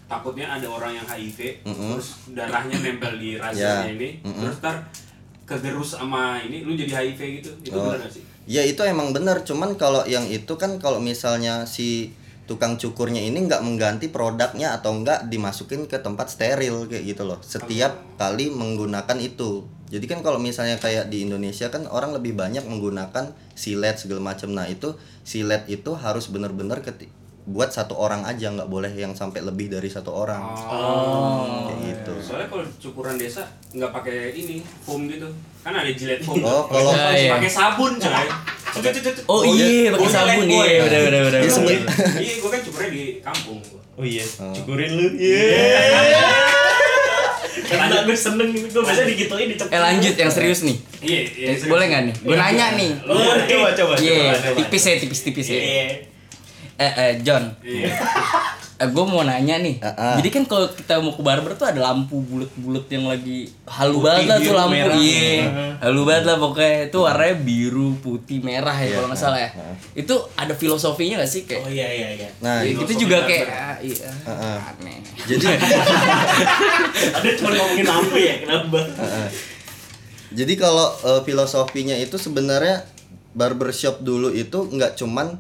[0.05, 1.91] takutnya ada orang yang HIV, Mm-mm.
[1.93, 3.91] terus darahnya nempel di razornya Ya.
[3.91, 4.41] ini, Mm-mm.
[4.41, 4.77] terus ntar
[5.43, 7.51] kegerus sama ini, lu jadi HIV gitu.
[7.63, 7.91] Itu Oh.
[7.91, 8.23] benar gak sih?
[8.45, 12.13] Ya itu emang bener, cuman kalau yang itu kan kalau misalnya si
[12.45, 17.41] tukang cukurnya ini nggak mengganti produknya atau nggak dimasukin ke tempat steril kayak gitu loh.
[17.41, 19.65] Setiap kali menggunakan itu.
[19.89, 24.53] Jadi kan kalau misalnya kayak di Indonesia kan orang lebih banyak menggunakan silet segala macam.
[24.53, 24.93] Nah itu
[25.25, 27.09] silet itu harus bener-bener keti-
[27.45, 30.41] buat satu orang aja nggak boleh yang sampai lebih dari satu orang.
[30.65, 31.69] Oh.
[31.69, 32.13] Kayak gitu.
[32.25, 35.29] Soalnya kalau cukuran desa nggak pakai ini foam gitu.
[35.61, 36.41] Kan ada jilet foam.
[36.41, 37.31] Oh, kalau- Harus Iya.
[37.37, 38.27] pakai sabun coy.
[39.27, 41.39] Oh iya, pakai sabun iya, udah udah udah.
[41.39, 41.53] Ya,
[42.17, 43.61] Iya, gue kan cukurnya di kampung.
[43.95, 45.07] Oh iya, cukurin lu.
[45.15, 45.79] Iya.
[47.71, 49.69] Karena gue seneng gue biasanya digituin dicepet.
[49.69, 50.77] Eh lanjut yang serius nih.
[51.01, 51.47] Iya, iya.
[51.55, 52.15] Eh, Boleh nggak nih?
[52.25, 52.93] Gue nanya nih.
[53.05, 53.95] Oh, coba coba coba.
[54.01, 55.61] Iya, tipis ya, tipis-tipis ya.
[56.77, 57.87] Eh, eh, John, Iya.
[58.75, 59.79] eh, gue mau nanya nih.
[59.79, 60.15] Ah, ah.
[60.15, 64.05] Jadi kan kalau kita mau ke barber tuh ada lampu bulat-bulat yang lagi halu Putih,
[64.05, 64.75] banget lah tuh lampu.
[64.75, 64.97] merah.
[64.97, 65.73] Iya, Ah.
[65.81, 66.75] halu banget lah pokoknya.
[66.85, 69.51] Itu warnanya biru, putih, merah ya Iya, kalau nggak salah ya.
[69.93, 71.63] Itu ada filosofinya gak sih Oh kayak?
[71.71, 72.29] iya iya iya.
[72.41, 74.59] Nah, Ya, itu gitu juga kayak ah, iya, ah.
[74.69, 74.99] aneh.
[75.25, 75.47] jadi
[77.15, 78.79] Ada cuma ngomongin lampu ya kenapa?
[80.31, 82.83] Jadi kalau eh, filosofinya itu sebenarnya
[83.31, 85.39] barbershop dulu itu nggak cuman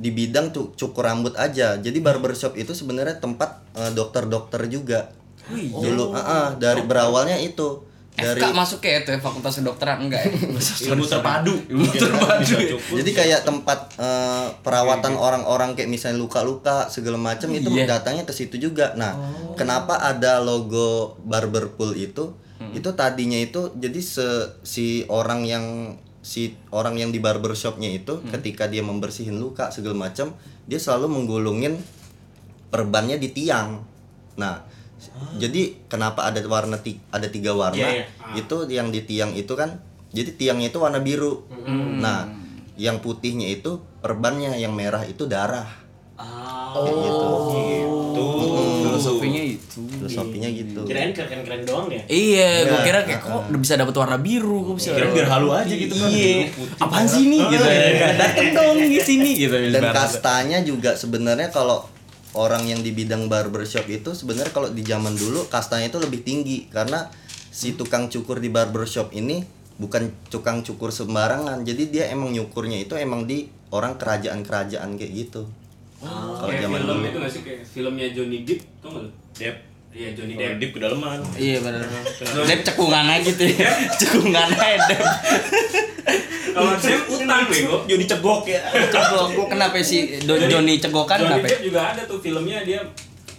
[0.00, 1.76] di bidang cu- cukur rambut aja.
[1.76, 5.12] Jadi barbershop itu sebenarnya tempat eh, dokter-dokter juga.
[5.50, 10.20] Dulu ah, ah, dari berawalnya itu dari FK masuk ya itu ya, fakultas kedokteran enggak
[10.22, 10.32] ya?
[10.88, 11.54] Ilmu terpadu.
[11.66, 12.52] Ilmu terpadu.
[12.54, 12.68] Ya.
[12.70, 12.96] cukur.
[12.96, 17.86] jadi kayak tempat eh, perawatan orang-orang kayak misalnya luka-luka segala macam itu Iya.
[17.90, 18.92] datangnya ke situ juga.
[18.94, 19.14] Nah,
[19.54, 22.32] kenapa ada logo Barberpool itu?
[22.70, 28.68] Itu tadinya itu jadi se- si orang yang si orang yang di barbershopnya itu ketika
[28.68, 31.80] dia membersihin luka segala macam, dia selalu menggulungin
[32.68, 33.80] perbannya di tiang.
[34.36, 34.62] Nah,
[35.36, 37.80] jadi kenapa ada warna ti- ada tiga warna?
[37.80, 38.04] Iya,
[38.36, 39.80] Itu yang di tiang itu kan
[40.10, 41.48] jadi tiangnya itu warna biru.
[41.98, 42.28] Nah,
[42.76, 45.68] yang putihnya itu perbannya, yang merah itu darah.
[46.20, 46.76] Ah.
[47.00, 47.26] gitu.
[50.10, 50.50] Filosofinya itu.
[50.50, 50.80] Filosofinya gitu.
[50.84, 52.02] Kirain keren-keren doang ya.
[52.04, 52.82] Iya, gue Enggak.
[52.84, 54.88] kira kayak kok udah bisa dapat warna biru, kok bisa.
[54.92, 56.08] Kira biar halu aja gitu kan.
[56.10, 56.34] Iya.
[56.76, 58.08] Apaan sih ini gitu ya.
[58.18, 59.54] Dateng dong di sini gitu.
[59.54, 61.86] Dan kastanya juga sebenarnya kalau
[62.34, 66.70] orang yang di bidang barbershop itu sebenarnya kalau di zaman dulu kastanya itu lebih tinggi
[66.70, 67.10] karena
[67.50, 69.42] si tukang cukur di barbershop ini
[69.78, 71.62] bukan tukang cukur sembarangan.
[71.62, 75.46] Jadi dia emang nyukurnya itu emang di orang kerajaan-kerajaan kayak gitu.
[76.00, 77.08] Kalau Kayak zaman film dulu.
[77.12, 79.10] itu nggak sih kayak filmnya Johnny Depp, tau nggak lu?
[79.90, 80.62] Iya Johnny Depp.
[80.62, 81.18] dip kedalaman.
[81.34, 81.82] Iya benar.
[82.46, 83.70] Dep cekungan aja gitu ya.
[84.00, 85.02] cekungan aja Dep.
[86.50, 87.82] Kalau saya utang bego.
[87.90, 88.60] Jadi cegok ya.
[88.70, 89.50] Cegok.
[89.50, 91.46] Kenapa sih Don Johnny cegokan Johnny kenapa?
[91.50, 92.78] Depp juga ada tuh filmnya dia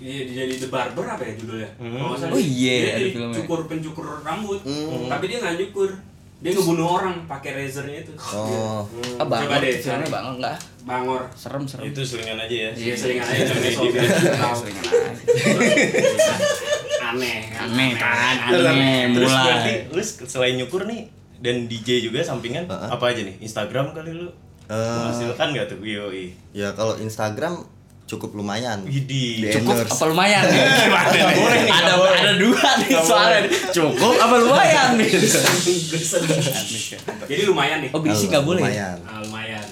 [0.02, 1.70] dia jadi The Barber apa ya judulnya?
[2.18, 2.34] Salah.
[2.34, 3.36] Oh iya, dia ada filmnya.
[3.38, 4.60] cukur pencukur rambut.
[5.08, 5.90] Tapi dia nggak nyukur.
[6.42, 8.14] Dia ngebunuh orang pakai razornya itu.
[8.18, 8.82] Oh, Ah,
[9.20, 9.62] Coba bangor.
[9.62, 10.10] deh, Filmnya cari.
[10.10, 10.58] bangor enggak?
[10.82, 11.22] Bangor.
[11.34, 11.84] Serem serem.
[11.86, 12.72] Itu selingan aja ya.
[12.74, 13.78] Iya selingan aja Depp.
[13.78, 14.56] Tahu.
[14.58, 15.06] Selingan aja.
[17.04, 17.40] Aneh.
[17.46, 17.68] kan?
[17.68, 19.94] Aneh kan, Terus aneh berarti mulai.
[19.94, 21.02] lu selain nyukur nih
[21.38, 22.90] dan DJ juga sampingan Heeh.
[22.90, 23.36] apa aja nih?
[23.40, 24.30] Instagram kali lu?
[24.66, 24.74] Eh.
[24.74, 25.78] Menghasilkan nggak tuh?
[25.80, 26.32] Yoi.
[26.52, 27.66] ya kalau Instagram
[28.12, 28.84] cukup lumayan.
[28.84, 30.60] Cukup apa lumayan nih?
[30.60, 31.24] Gimana nih?
[31.32, 33.42] boleh nih, ada ada dua nih soalnya.
[33.72, 35.10] Cukup apa lumayan nih?
[37.26, 37.90] Jadi lumayan nih.
[37.96, 38.62] Oh berisik nggak boleh.
[38.62, 38.68] ya?
[38.68, 38.98] Lumayan.
[39.08, 39.66] Ah, lumayan.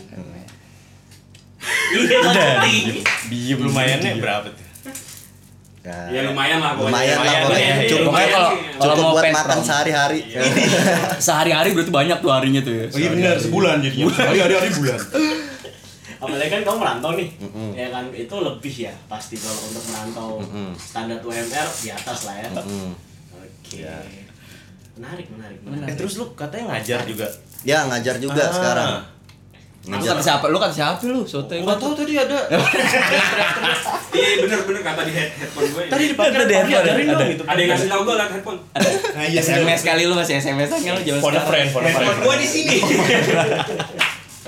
[1.90, 3.04] Iya lanjutin.
[3.28, 4.68] Diem lumayannya berapa tuh?
[5.90, 6.92] Ya lumayan lah pokoknya.
[6.92, 7.74] Lumayan lah Lumayan, pokoknya.
[7.90, 10.20] Cukup, Pokoknya kalau kalau mau buat makan sehari-hari.
[11.28, 12.86] Sehari-hari berarti banyak tuh harinya tuh ya.
[12.88, 14.06] Oh iya benar sebulan jadinya.
[14.12, 15.00] Hari hari hari bulan.
[16.20, 17.30] Apalagi kan kamu merantau nih,
[17.72, 20.30] ya kan itu lebih ya pasti kalau untuk merantau
[20.76, 22.50] standar UMR di atas lah ya.
[22.52, 22.92] Hmm.
[23.34, 23.80] Oke.
[24.94, 25.88] Menarik, menarik, menarik.
[25.88, 27.24] Eh terus lu katanya ngajar juga.
[27.64, 28.52] Ya ngajar juga Ah.
[28.52, 28.92] sekarang.
[29.80, 30.46] Lu kata siapa?
[30.52, 31.24] Lu kata siapa lu?
[31.24, 32.40] Soto yang Enggak tahu tadi ada.
[34.10, 35.84] Iya bener bener kata di head headphone gue.
[35.88, 36.92] Tadi di Ada di ada.
[37.24, 37.44] gitu.
[37.48, 38.60] ada yang ngasih tau gue lewat headphone.
[39.16, 42.18] Nah, iya, SMS kali lu masih SMS kan lu zaman Phone friend, phone friend.
[42.20, 42.78] gue di sini.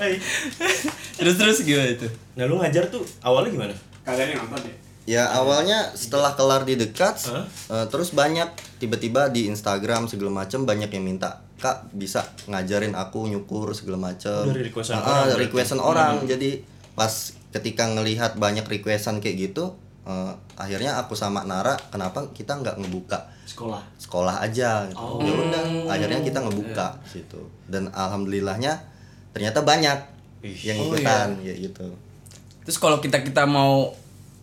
[1.22, 2.06] Terus terus gimana itu?
[2.34, 3.74] Nah lu ngajar tuh awalnya gimana?
[4.02, 4.74] Kagak ada yang nonton ya.
[5.02, 7.42] Ya awalnya setelah kelar di dekat, Hah?
[7.68, 8.46] eh, terus banyak
[8.78, 14.46] tiba-tiba di Instagram segala macam banyak yang minta kak bisa ngajarin aku nyukur segala macam.
[14.46, 15.42] Dari requestan Ah, orang ah, berarti.
[15.42, 16.12] requestan orang.
[16.22, 16.50] Jadi
[16.92, 17.10] pas
[17.50, 23.26] ketika ngelihat banyak requestan kayak gitu, eh, akhirnya aku sama Nara kenapa kita nggak ngebuka
[23.42, 23.82] Sekolah.
[23.96, 24.98] sekolah aja gitu.
[24.98, 25.18] Oh.
[25.18, 27.42] Ya udah, akhirnya kita ngebuka situ.
[27.66, 28.78] Dan alhamdulillahnya
[29.30, 30.11] ternyata banyak
[30.42, 30.56] Ih.
[30.64, 31.86] yang Oh, ikutan ya gitu.
[32.62, 33.94] Terus kalau kita kita mau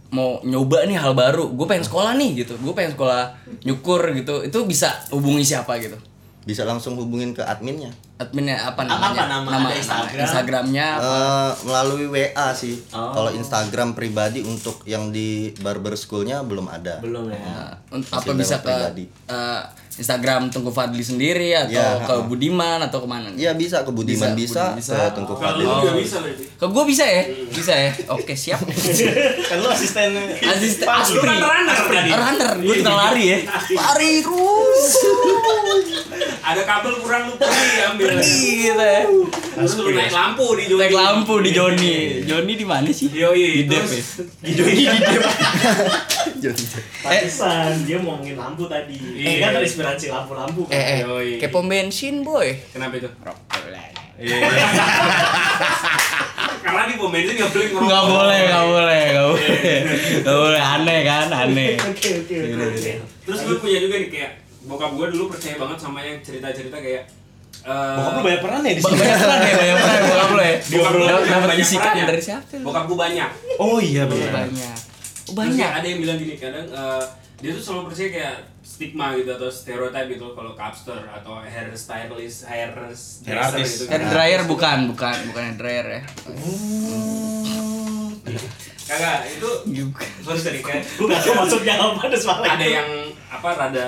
[0.10, 3.30] mau nyoba nih hal baru, gue pengen sekolah nih gitu, gue pengen sekolah
[3.62, 5.96] nyukur gitu, itu bisa hubungi siapa gitu?
[6.40, 9.24] bisa langsung hubungin ke adminnya Adminnya apa Apa namanya?
[9.30, 9.50] nama?
[9.62, 10.18] Ada Instagram?
[10.18, 11.04] Instagramnya apa?
[11.06, 13.14] Eh, melalui WA sih Oh.
[13.14, 18.58] kalau Instagram pribadi untuk yang di barber schoolnya belum ada belum ya Nah, apa bisa
[18.58, 19.06] ke pribadi.
[19.30, 19.62] eh,
[20.00, 22.24] Instagram Tunggu Fadli sendiri atau Ya, ke ha.
[22.24, 23.28] Budiman atau ke mana?
[23.32, 24.96] Iya bisa ke Budiman Bisa, bisa, bisa.
[25.06, 25.84] ke Tengku Fadli Oh.
[25.84, 26.44] juga bisa berarti.
[26.50, 27.24] Ke gua bisa ya?
[27.46, 27.92] Bisa ya?
[28.10, 28.64] Oke, siap.
[29.50, 31.20] kan lu asistennya Asisten Lu Aspri.
[31.22, 32.10] kan runner tadi.
[32.10, 33.38] Runner, gue tukang lari ya.
[33.70, 34.88] Lari terus.
[36.42, 38.08] Ada kabel kurang lu pergi ambil.
[38.18, 39.02] Gitu ya.
[39.52, 40.80] Terus lu naik lampu di Joni.
[40.82, 41.96] Naik lampu di Joni.
[42.24, 43.08] Joni di mana sih?
[43.10, 43.86] Yoi, Di Dep
[44.40, 45.24] di Joni di Dep
[47.00, 49.40] Pantesan dia mau ngomongin lampu tadi Iya.
[49.42, 51.30] kan terinspirasi lampu-lampu kan Eh, eh, Yoi.
[51.38, 52.56] kayak pom bensin boy.
[52.70, 53.10] Kenapa itu?
[54.16, 54.36] Iya.
[56.60, 57.86] Karena di pom bensin nggak boleh ngerokok.
[57.86, 59.78] Nggak boleh, nggak boleh, nggak boleh,
[60.20, 60.62] nggak boleh.
[60.62, 61.72] Aneh kan, aneh.
[61.78, 66.00] oke oke oke Terus gue punya juga nih kayak bokap gue dulu percaya banget sama
[66.00, 67.04] yang cerita-cerita kayak
[67.62, 70.42] eh, bokap lu banyak peran ya di sini Banyak peran ya, banyak peran bokap lo
[70.42, 70.56] ya.
[70.62, 72.06] Bokap gue Dapat- bisikan perannya.
[72.06, 72.54] dari siapa?
[72.60, 73.30] Bokap gue banyak.
[73.58, 74.78] oh iya Banyak.
[75.30, 75.70] Oh, Terus banyak.
[75.72, 77.04] ada yang bilang gini kadang eh,
[77.38, 82.44] dia tuh selalu percaya kayak stigma gitu atau stereotype gitu kalau capster atau hair stylist,
[82.44, 83.84] hair dresser gitu.
[83.88, 86.02] Hair dryer bukan, bukan, bukan hair dryer ya.
[88.82, 89.50] Kagak, itu
[90.20, 92.02] sorry sorry kayak gue gak tau maksudnya apa
[92.50, 92.90] ada yang
[93.30, 93.86] apa rada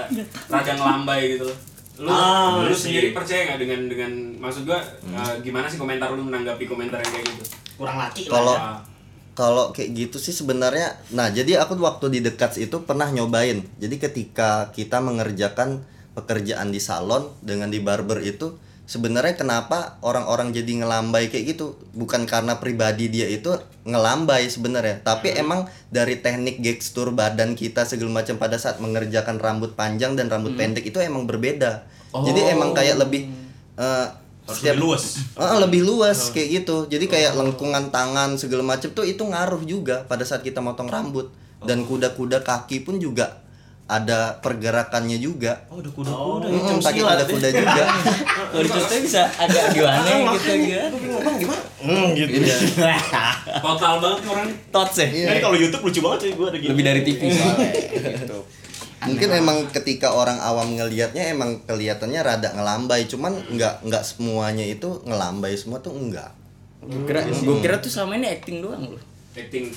[0.48, 1.58] rada ngelambai gitu loh.
[1.98, 6.24] Lu, Ah, lu sendiri percaya nggak dengan dengan maksud gua eh, gimana sih komentar lu
[6.24, 7.46] menanggapi komentar yang kayak gitu?
[7.76, 8.78] kurang laki Kalau- lah Ah,
[9.32, 13.64] Kalau kayak gitu sih sebenarnya, nah jadi aku waktu di dekat itu pernah nyobain.
[13.80, 18.60] Jadi ketika kita mengerjakan pekerjaan di salon dengan di barber itu,
[18.92, 21.80] sebenarnya kenapa orang-orang jadi ngelambai kayak gitu?
[21.96, 23.56] Bukan karena pribadi dia itu
[23.88, 29.80] ngelambai sebenarnya, tapi emang dari teknik gestur badan kita segala macam pada saat mengerjakan rambut
[29.80, 31.88] panjang dan rambut pendek itu emang berbeda.
[32.12, 33.32] Jadi emang kayak lebih
[33.80, 34.08] eh,
[34.52, 36.78] harus setiap- lebih luas Ah, lebih luas kayak gitu.
[36.86, 41.32] Jadi kayak lengkungan tangan segala macam tuh itu ngaruh juga pada saat kita motong rambut.
[41.62, 43.40] Dan kuda-kuda kaki pun juga
[43.86, 45.68] ada pergerakannya juga.
[45.68, 47.84] oh udah kuda kuda Mm, pakai kuda-kuda juga.
[48.52, 50.98] Kalau diceritain bisa agak gimana gitu gitu.
[51.82, 52.40] hmm gitu
[53.66, 55.08] total banget orang Tots ya.
[55.28, 57.68] Kan kalau YouTube lucu banget cuy gua ada gini Lebih dari TV soalnya.
[58.22, 58.38] gitu.
[59.02, 65.02] Mungkin emang ketika orang awam ngelihatnya emang kelihatannya rada ngelambai, cuman nggak nggak semuanya itu
[65.04, 66.30] ngelambai semua tuh enggak.
[66.82, 69.02] Gue kira, gue kira tuh selama ini acting doang loh.
[69.32, 69.70] acting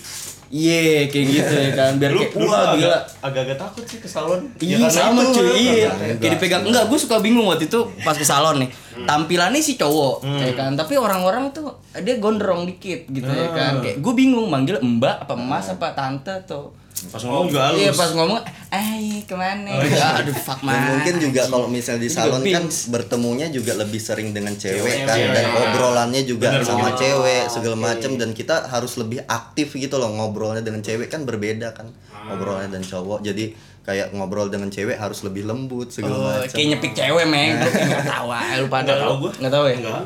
[0.55, 1.93] Iya, kayak gitu ya kan.
[1.99, 2.99] Biar Dulu, kayak wah gila.
[3.25, 5.57] agak-agak takut sih ke salon Iya Ya, karena sama itu, cuy, kan.
[5.57, 5.91] iya.
[5.91, 6.63] Enggak Kayak dipegang.
[6.69, 8.71] Enggak, gue suka bingung waktu itu pas ke salon nih.
[9.03, 10.77] Tampilannya sih cowok, ya kan.
[10.77, 13.81] Tapi orang-orang tuh dia gondrong dikit gitu ya kan.
[13.81, 16.71] Kayak gue bingung manggil mbak apa mas apa tante tuh.
[17.05, 19.71] Pas ngomong juga halus Iya pas ngomong, ay ke mana?
[20.17, 20.89] Aduh fuck Dan man.
[20.95, 25.17] mungkin juga kalau misal di salon kan bertemunya juga lebih sering dengan cewek Cewek, kan
[25.17, 25.59] iya, dan iya.
[25.65, 27.85] obrolannya juga Bener, sama cewek segala oke.
[27.85, 31.91] macam dan kita harus lebih aktif gitu loh ngobrolnya dengan cewek kan berbeda kan
[32.25, 33.53] ngobrolnya dan cowok jadi
[33.83, 37.53] kayak ngobrol dengan cewek harus lebih lembut segala Oh, macam kayak nyepik cewek meng,
[37.85, 39.33] nggak tahu ah, lu pada Nggak tahu gua.
[39.37, 39.77] nggak tahu ya.
[39.77, 40.03] Nggak.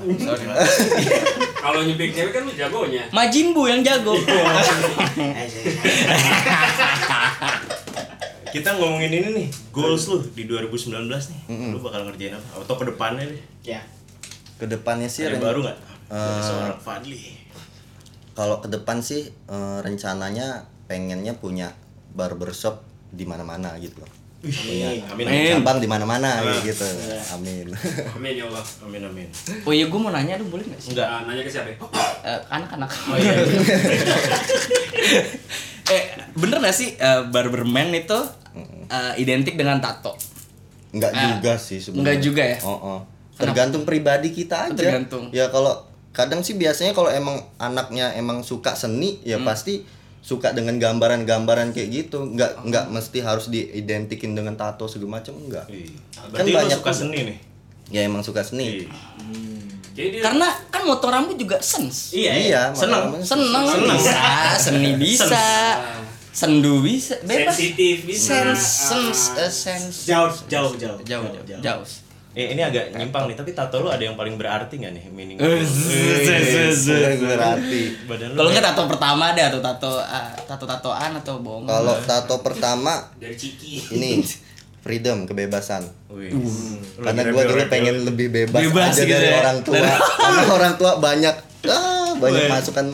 [1.59, 3.03] Kalau nyepik cewek kan lu jagonya.
[3.11, 4.15] Majimbu yang jago.
[8.49, 11.41] kita ngomongin ini nih goals lu di 2019 nih.
[11.69, 12.49] Lu bakal ngerjain apa?
[12.59, 13.81] Atau ke depannya deh ya.
[14.57, 15.79] Ke depannya sih ada ren- baru nggak?
[16.09, 17.37] Eh, seorang Fadli.
[18.33, 21.77] kalau ke depan sih eh, rencananya pengennya punya
[22.11, 24.09] barbershop di mana-mana gitu loh
[24.39, 25.51] amin amin Amin.
[25.53, 26.63] cabang di mana-mana Ah.
[26.63, 26.87] gitu
[27.33, 27.67] amin
[28.13, 29.29] amin ya Allah amin amin
[29.67, 30.95] Oh iya, gue mau nanya dong, boleh nggak sih?
[30.95, 31.77] enggak Ah, nanya ke siapa ya?
[32.25, 32.87] Eh, anak-anak.
[32.87, 33.35] oh iya
[35.89, 36.03] eh,
[36.35, 38.19] bener gak sih eh, barberman itu
[38.87, 40.15] eh, identik dengan tato?
[40.91, 42.01] Enggak Ah, juga sih sebenarnya.
[42.01, 42.59] enggak juga ya?
[42.63, 43.01] Oh, oh.
[43.37, 44.75] Tergantung pribadi kita aja.
[44.75, 45.31] Tergantung.
[45.31, 49.47] Ya kalau kadang sih biasanya kalau emang anaknya emang suka seni ya Hmm.
[49.47, 49.85] pasti
[50.29, 52.21] suka dengan gambaran-gambaran kayak gitu.
[52.27, 55.65] Enggak enggak mesti harus diidentikin dengan tato segala macam enggak.
[55.67, 55.97] Iya.
[56.13, 57.01] Kan berarti banyak suka juga.
[57.01, 57.39] seni nih
[57.89, 58.85] Ya emang suka seni.
[58.85, 58.93] Iya.
[59.97, 62.13] jadi dia Karena kan motor rambut juga sens.
[62.13, 63.09] iya Iya, seneng.
[63.11, 64.15] makanya- Seneng, bisa,
[64.61, 65.43] seni bisa,
[66.31, 67.51] sendu bisa, bebas.
[67.51, 69.43] sensitif bisa Sens, sens, Ah.
[69.43, 69.95] eh, sens.
[70.05, 71.83] jauh jauh jauh Jauh, jauh, jauh.
[72.39, 75.43] Eh, ini agak nyimpang nih, tapi tato lu ada yang paling berarti nggak nih meaning?
[75.43, 75.59] Eh,
[77.19, 77.83] berarti.
[78.07, 81.67] Badan lu Kalau nggak tato pertama deh atau tato ah, tato tatoan atau bohong.
[81.67, 84.23] Kalau tato pertama dari ciki ini
[84.87, 85.83] freedom, kebebasan.
[86.15, 86.31] Wih.
[86.31, 86.79] Uh.
[87.03, 89.43] Lu Karena gue dulu pengen lebih bebas, Bebas aja gitu dari ya.
[89.43, 89.83] orang tua.
[90.23, 92.51] Karena orang tua banyak ah, banyak Weh.
[92.55, 92.87] masukan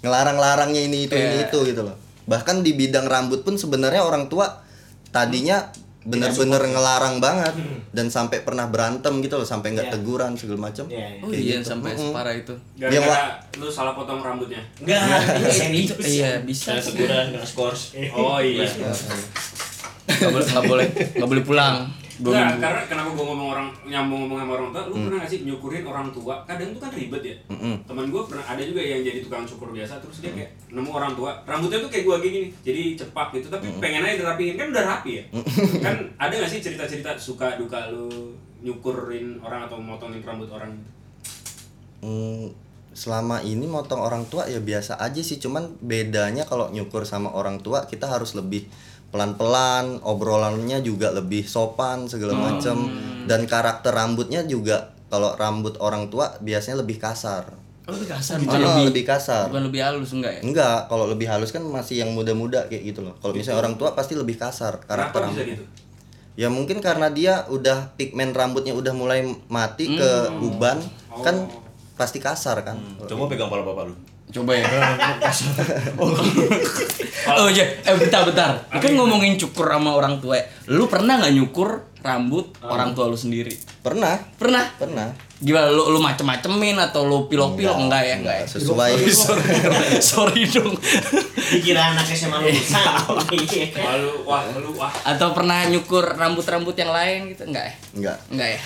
[0.00, 2.00] ngelarang-larangnya ini itu ini itu gitu loh.
[2.24, 4.64] Bahkan di bidang rambut pun sebenarnya orang tua
[5.12, 5.68] tadinya
[6.04, 7.54] bener-bener ngelarang banget
[7.90, 9.94] dan sampai pernah berantem gitu loh sampai nggak Iya.
[9.94, 11.22] teguran segala macam Iya, iya.
[11.22, 11.68] Oh iya gitu.
[11.68, 12.04] sampai Mm-mm.
[12.08, 12.54] separah itu.
[12.74, 14.62] Yang Gara-gara lu salah potong rambutnya.
[14.76, 15.02] Enggak,
[15.38, 15.50] ini
[15.86, 16.06] serius.
[16.08, 16.68] Iya bisa.
[16.72, 17.82] Saya teguran kena skors.
[18.10, 18.66] Oh iya.
[20.04, 21.76] Nggak boleh nggak boleh nggak boleh pulang.
[22.30, 22.62] Minggu.
[22.62, 25.82] karena kenapa gua ngomong orang nyambung ngomong sama orang tua, lu pernah gak sih nyukurin
[25.82, 26.34] orang tua?
[26.46, 27.36] Kadang tuh kan ribet ya.
[27.50, 27.74] Mm-mm.
[27.82, 31.12] Teman gua pernah ada juga yang jadi tukang cukur biasa terus dia kayak nemu orang
[31.18, 32.48] tua, rambutnya tuh kayak gua kayak gini.
[32.62, 35.24] Jadi cepak gitu, tapi pengen aja dirapiin kan udah rapi ya.
[35.84, 38.32] kan ada gak sih cerita-cerita suka duka lu
[38.62, 40.90] nyukurin orang atau motongin rambut orang gitu?
[42.02, 42.46] Hmm,
[42.92, 47.58] selama ini motong orang tua ya biasa aja sih cuman bedanya kalau nyukur sama orang
[47.64, 48.68] tua kita harus lebih
[49.12, 52.88] pelan-pelan obrolannya juga lebih sopan segala macem.
[53.28, 57.52] Dan karakter rambutnya juga kalau rambut orang tua biasanya lebih kasar.
[57.82, 58.38] Oh, lebih kasar?
[58.38, 58.88] Oh, gitu.
[58.88, 59.46] lebih kasar.
[59.52, 60.40] Bukan lebih halus enggak ya?
[60.40, 63.14] enggak kalau lebih halus kan masih yang muda-muda kayak gitu loh.
[63.20, 65.54] Kalau misalnya orang tua pasti lebih kasar karakter Kenapa bisa rambut.
[65.60, 65.64] gitu?
[66.32, 69.20] ya mungkin karena dia udah pigmen rambutnya udah mulai
[69.52, 70.80] mati ke uban
[71.20, 71.44] kan
[72.00, 72.80] pasti kasar kan.
[73.04, 73.94] Coba pegang kepala bapak lu.
[74.32, 74.64] Coba ya.
[77.36, 78.64] oh iya, eh bentar bentar.
[78.72, 80.40] Ini kan ngomongin cukur sama orang tua.
[80.40, 80.48] ya.
[80.72, 83.54] Lu pernah nggak nyukur rambut orang tua lu sendiri?
[83.82, 84.62] pernah Pernah?
[84.78, 85.10] pernah
[85.42, 88.14] Gimana lu lu macem-macemin atau lu pilok-pilok enggak ya?
[88.14, 88.46] Enggak ya.
[88.46, 89.46] sesuai sorry,
[90.14, 90.70] sorry dong.
[91.50, 92.78] Dikira anak SMA lulusan.
[93.42, 93.74] Iya.
[93.82, 94.94] Wah lu, wah lu, wah.
[95.02, 97.42] Atau pernah nyukur rambut-rambut yang lain gitu?
[97.50, 97.74] Enggak ya?
[97.90, 98.58] enggak Enggak ya?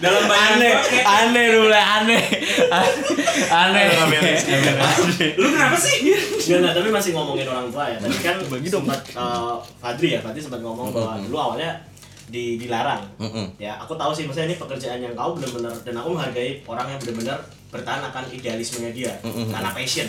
[0.00, 2.24] Dalam banyak aneh, aneh lu mulai aneh.
[3.50, 3.86] Aneh.
[5.36, 5.96] Lu kenapa sih?
[6.48, 7.98] Nggak, nggak, tapi masih ngomongin orang tua ya.
[8.00, 11.70] Tadi kan sempat eh, Fadri ya, Fadri sempat ngomong bahwa dulu awalnya
[12.30, 13.02] di dilarang.
[13.58, 17.00] Ya, aku tahu sih maksudnya ini pekerjaan yang kau benar-benar dan aku menghargai orang yang
[17.02, 17.38] benar-benar
[17.70, 20.08] bertahan akan idealismenya dia karena passion.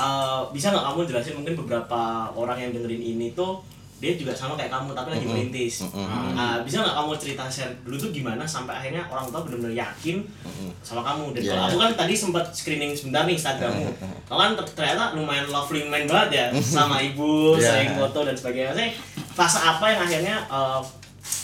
[0.00, 3.60] Eh, bisa nggak kamu jelasin mungkin beberapa orang yang dengerin ini tuh
[4.00, 5.84] dia juga sama kayak kamu tapi lagi merintis.
[6.32, 10.24] Ah, bisa nggak kamu cerita share dulu tuh gimana sampai akhirnya orang tua benar-benar yakin
[10.80, 11.52] sama kamu dan Iya.
[11.52, 13.84] kalau aku kan tadi sempat screening sebentar nih Instagrammu.
[14.26, 17.68] Kau kan ter- ternyata lumayan lovely man banget ya sama ibu, Iya.
[17.68, 18.72] sering foto dan sebagainya.
[18.72, 18.88] Saya
[19.30, 20.80] fase apa yang akhirnya eh,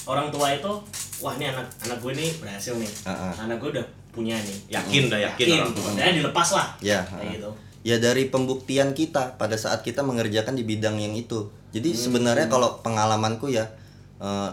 [0.05, 0.73] orang tua itu
[1.19, 2.91] wah ini anak anak gue nih berhasil nih.
[3.05, 3.33] Ah, ah.
[3.43, 4.57] Anak gue udah punya nih.
[4.73, 5.89] Yakin dah, yakin orang tua.
[5.93, 6.73] Dan dilepas lah.
[6.81, 7.51] Ya, Kayak gitu.
[7.87, 12.83] Ya dari pembuktian kita pada saat kita mengerjakan di bidang yang itu jadi sebenarnya kalau
[12.83, 13.71] pengalamanku ya
[14.19, 14.51] eh,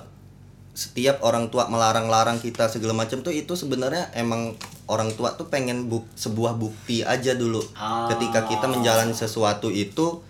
[0.74, 4.54] setiap orang tua melarang-larang kita segala macam tuh itu sebenarnya emang
[4.90, 8.10] orang tua tuh pengen buk sebuah bukti aja dulu Ah.
[8.14, 10.22] ketika kita menjalani sesuatu itu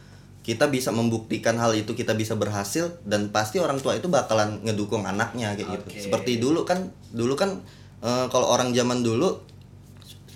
[0.44, 5.08] kita bisa membuktikan hal itu kita bisa berhasil dan pasti orang tua itu bakalan ngedukung
[5.08, 5.92] anaknya kayak Oke.
[5.96, 7.64] gitu seperti dulu kan dulu kan
[8.04, 9.40] eh, kalau orang zaman dulu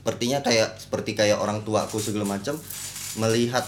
[0.08, 2.56] sepertinya kayak seperti kayak orang tuaku segala macam
[3.20, 3.68] melihat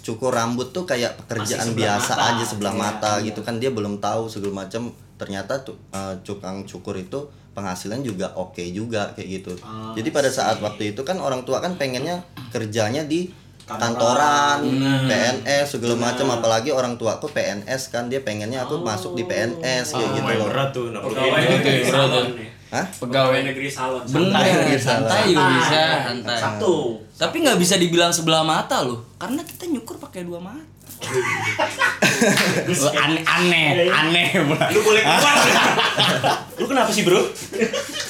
[0.00, 2.24] cukur rambut tuh kayak pekerjaan biasa mata.
[2.32, 3.28] aja sebelah Iya, mata iya.
[3.28, 3.60] gitu kan.
[3.60, 4.88] Dia belum tahu segala macam.
[5.14, 7.20] Ternyata tuh eh, tukang cukur itu
[7.52, 9.52] penghasilan juga oke juga kayak gitu.
[9.60, 13.28] Ah, jadi pada saat waktu itu kan orang tua kan pengennya kerjanya di
[13.68, 14.64] Kantoran.
[14.64, 16.32] kantoran, PNS segala macam.
[16.32, 18.08] Apalagi orang tuaku PNS kan.
[18.08, 20.48] Dia pengennya aku masuk di PNS kayak gitu Lumayan loh.
[20.48, 22.57] berat tuh, nah, negeri berat tuh.
[22.68, 22.84] Hah?
[22.94, 24.04] Pegawai negeri salon.
[24.04, 24.44] Bener,
[24.76, 24.76] Santai.
[24.76, 26.36] santai juga bisa, santai.
[26.36, 26.74] Satu.
[27.14, 30.60] Tapi nggak bisa dibilang sebelah mata loh, karena kita nyukur pakai dua mata.
[32.66, 34.28] Lu aneh, aneh, aneh.
[34.68, 35.36] Lu boleh keluar.
[36.58, 37.22] Lu kenapa sih, Bro?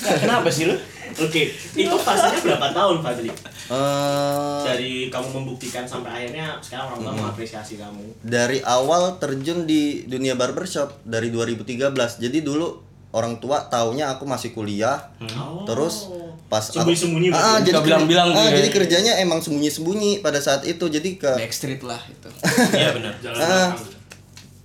[0.00, 0.74] kenapa sih lu?
[1.18, 3.26] Oke, itu fasenya berapa tahun Fadli?
[3.28, 8.22] Eh, Dari kamu membuktikan sampai akhirnya sekarang orang tua mengapresiasi kamu.
[8.22, 14.50] dari awal terjun di dunia barbershop dari 2013 jadi dulu orang tua taunya aku masih
[14.50, 15.64] kuliah Oh.
[15.64, 16.08] terus
[16.46, 17.44] pas aku- Sembunyi-sembunyi berarti.
[17.46, 18.56] ah, jadi Nggak bilang-bilang ah, ya.
[18.56, 22.28] jadi kerjanya emang sembunyi-sembunyi pada saat itu jadi ke Backstreet lah itu.
[22.74, 23.12] Iya benar.
[23.18, 23.70] Jalan Ah.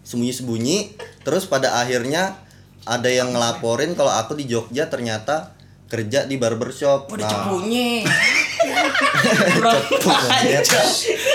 [0.03, 0.77] sembunyi-sembunyi
[1.21, 2.35] terus pada akhirnya
[2.83, 5.55] ada yang ngelaporin kalau aku di Jogja ternyata
[5.87, 8.03] kerja di barbershop Oh, udah Nah, cepunya.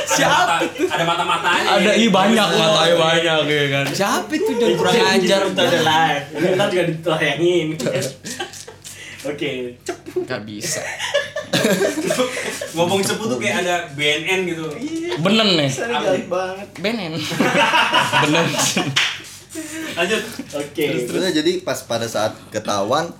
[0.09, 0.57] Siapa?
[0.57, 1.69] mata, ada mata-matanya.
[1.77, 3.85] Ada iya banyak matanya banyak ya kan.
[3.93, 5.41] Siapa itu jangan kurang ajar.
[5.45, 6.27] Itu ada live.
[6.57, 7.69] Ntar juga ditayangin.
[9.29, 9.51] Oke.
[10.25, 10.81] Gak bisa.
[12.77, 14.65] Ngomong cepu tuh kayak ada BNN gitu.
[15.21, 15.71] Benen nih.
[16.31, 16.69] banget.
[16.81, 17.13] Benen.
[18.25, 18.47] Benen.
[19.99, 20.23] Lanjut.
[20.57, 20.85] Oke.
[21.05, 23.11] Terus jadi pas pada saat ketahuan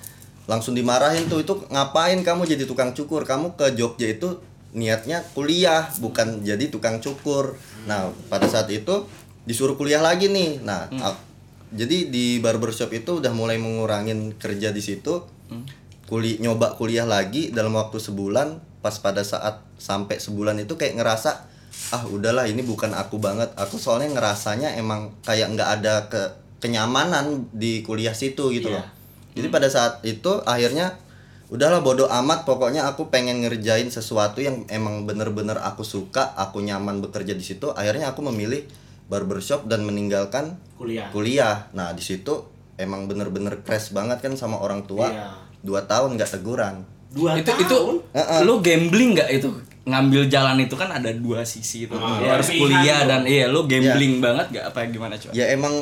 [0.49, 4.41] langsung dimarahin tuh itu ngapain kamu jadi tukang cukur kamu ke Jogja itu
[4.71, 7.57] niatnya kuliah bukan jadi tukang cukur.
[7.85, 9.09] Nah pada saat itu
[9.45, 10.61] disuruh kuliah lagi nih.
[10.61, 11.21] Nah a-
[11.69, 15.25] jadi di barbershop itu udah mulai mengurangin kerja di situ.
[16.05, 18.61] Kuli nyoba kuliah lagi dalam waktu sebulan.
[18.81, 21.45] Pas pada saat sampai sebulan itu kayak ngerasa
[21.91, 23.53] ah udahlah ini bukan aku banget.
[23.55, 26.23] Aku soalnya ngerasanya emang kayak nggak ada ke
[26.59, 28.81] kenyamanan di kuliah situ gitu Iya.
[28.81, 28.87] loh.
[29.37, 30.97] Jadi pada saat itu akhirnya
[31.49, 32.45] udahlah bodoh amat.
[32.45, 37.73] Pokoknya aku pengen ngerjain sesuatu yang emang bener-bener aku suka aku nyaman bekerja di situ.
[37.73, 38.65] Akhirnya aku memilih
[39.09, 41.09] barbershop dan meninggalkan kuliah.
[41.11, 41.57] kuliah.
[41.73, 42.45] Nah di situ
[42.77, 45.09] emang bener-bener crash banget kan sama orang tua.
[45.11, 45.29] Iya.
[45.59, 46.87] dua tahun nggak teguran.
[47.11, 47.65] Dua itu tahun?
[47.67, 47.79] itu
[48.15, 48.41] Heeh.
[48.47, 49.51] lu gambling nggak itu?
[49.89, 51.97] Ngambil jalan itu kan ada dua sisi itu.
[51.97, 54.65] Ah, lu harus kuliah dan iya lu gambling banget nggak?
[54.71, 55.73] Apa gimana coba ya emang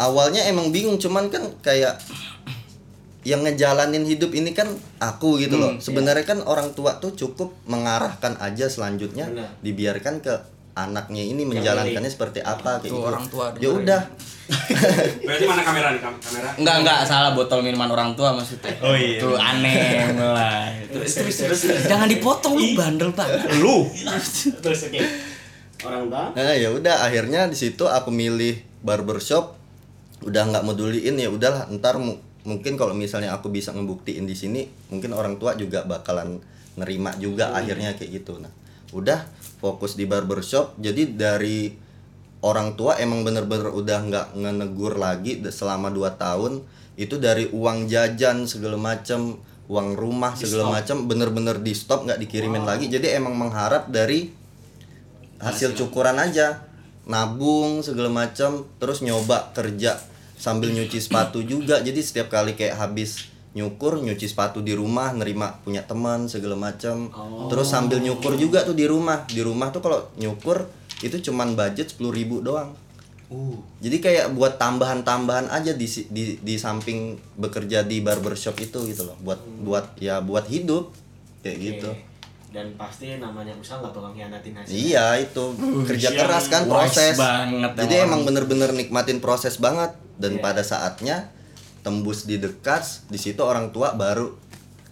[0.00, 1.98] awalnya emang bingung cuman kan kayak
[3.22, 4.66] yang ngejalanin hidup ini kan
[4.98, 9.48] aku gitu loh Hmm, sebenarnya kan orang tua tuh cukup mengarahkan aja selanjutnya Benar.
[9.60, 10.32] dibiarkan ke
[10.72, 14.02] anaknya ini menjalankannya seperti apa kayak Tuh, gitu orang tua ya udah
[15.22, 16.50] Berarti mana kamera nih kam- kamera?
[16.56, 18.74] Enggak, enggak salah botol minuman orang tua maksudnya.
[18.82, 19.22] Oh iya.
[19.22, 20.74] Tuh aneh mulai.
[20.90, 23.46] terus terus terus Jangan dipotong lu bandel banget.
[23.56, 23.86] Lu.
[24.64, 24.98] terus oke
[25.80, 29.54] orang tua Nah, ya udah akhirnya di situ aku milih barbershop
[30.20, 34.64] udah nggak meduliin ya udahlah ntar mu- mungkin kalau misalnya aku bisa ngebuktiin di sini
[34.88, 36.40] mungkin orang tua juga bakalan
[36.80, 38.40] nerima juga akhirnya kayak gitu.
[38.40, 38.52] Nah
[38.96, 39.28] udah
[39.60, 40.80] fokus di barbershop.
[40.80, 41.70] Jadi dari
[42.40, 46.52] orang tua emang bener-bener udah nggak ngenegur lagi selama 2 tahun.
[46.96, 52.64] Itu dari uang jajan segala macam uang rumah segala macam bener-bener di stop nggak dikirimin
[52.66, 52.90] lagi.
[52.90, 54.32] Jadi emang mengharap dari
[55.38, 56.66] hasil cukuran aja.
[57.10, 60.09] Nabung segala macam terus nyoba kerja
[60.40, 61.78] sambil nyuci sepatu juga.
[61.78, 67.10] Jadi setiap kali kayak habis nyukur nyuci sepatu di rumah nerima punya teman segala macam
[67.46, 69.26] terus sambil nyukur juga tuh di rumah.
[69.26, 70.64] Di rumah tuh kalau nyukur
[71.00, 72.72] itu cuman budget 10.000 ribu doang.
[73.78, 79.04] Jadi kayak buat tambahan-tambahan aja di, si- di di samping bekerja di barbershop itu gitu
[79.04, 79.14] loh.
[79.20, 80.90] Buat buat ya buat hidup
[81.40, 81.90] kayak gitu.
[81.90, 82.08] Oke.
[82.50, 85.54] dan pasti namanya usaha nggak bakal ngianatin hasil Iya itu.
[85.86, 87.14] Kerja siang keras kan proses.
[87.14, 88.06] banget Jadi emang.
[88.10, 90.42] emang bener-bener nikmatin proses banget dan Iya.
[90.44, 91.16] pada saatnya
[91.80, 94.36] tembus di dekat di situ orang tua baru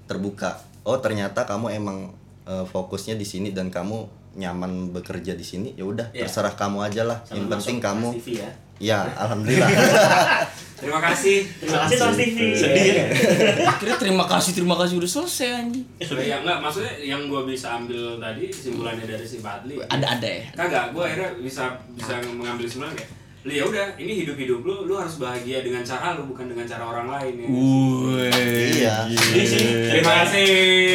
[0.04, 0.56] terbuka.
[0.82, 1.98] Oh ternyata kamu emang
[2.42, 5.76] eh, fokusnya di sini dan kamu nyaman bekerja di sini.
[5.76, 6.24] Ya udah Iya.
[6.24, 7.20] terserah kamu aja lah.
[7.22, 8.08] Sama Yang penting kamu.
[8.16, 9.68] TV ya Ya alhamdulillah.
[10.78, 11.42] Terima kasih.
[11.58, 13.04] terima kasih Trans TV Sedih ya.
[13.74, 15.82] Akhirnya terima kasih terima kasih udah selesai anjing.
[16.22, 19.82] Ya enggak, maksudnya yang gua bisa ambil tadi kesimpulannya dari si Fadli.
[19.82, 20.46] Ada ada ya.
[20.54, 21.66] Kagak, gua akhirnya bisa
[21.98, 25.80] bisa mengambil kesimpulan kayak lu ya udah ini hidup hidup lu lu harus bahagia dengan
[25.80, 27.46] cara lu bukan dengan cara orang lain ya.
[27.46, 28.28] Wih.
[28.74, 28.94] iya.
[29.08, 30.46] Sedih sih Terima kasih.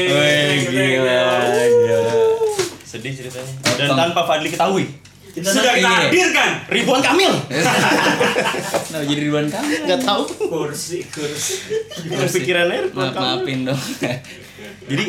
[0.05, 0.69] You.
[0.69, 1.23] gila,
[1.65, 2.15] gila.
[2.83, 3.47] Sedih ceritanya.
[3.75, 4.85] Dan tanpa Fadli ketahui.
[5.33, 5.97] kita Sudah kita Iya.
[6.05, 6.49] hadirkan.
[6.69, 7.33] Ribuan Kamil.
[8.93, 9.89] Nah, jadi Ridwan Kamil.
[9.89, 10.23] Nggak tahu.
[10.45, 11.57] kursi kursi
[12.05, 13.81] Dengan pikirannya Ribuan Maaf, maafin dong.
[14.83, 15.05] Jadi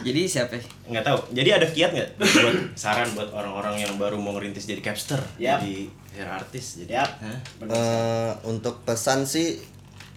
[0.00, 0.54] jadi siapa?
[0.54, 0.62] ya?
[0.88, 1.18] nggak tahu.
[1.30, 5.60] Jadi ada kiat nggak buat saran buat orang-orang yang baru mau ngerintis jadi capster, Yap.
[5.60, 7.38] jadi hair artist, jadi ya Hah?
[7.60, 9.60] Eh, untuk pesan sih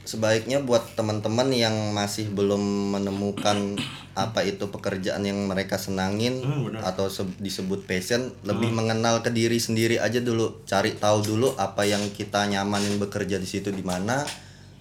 [0.03, 2.59] sebaiknya buat teman-teman yang masih belum
[2.91, 3.79] menemukan
[4.15, 9.57] apa itu pekerjaan yang mereka senangin Hmm, atau se- disebut passion lebih mengenal ke diri
[9.57, 14.21] sendiri aja dulu cari tahu dulu apa yang kita nyamanin bekerja di situ di mana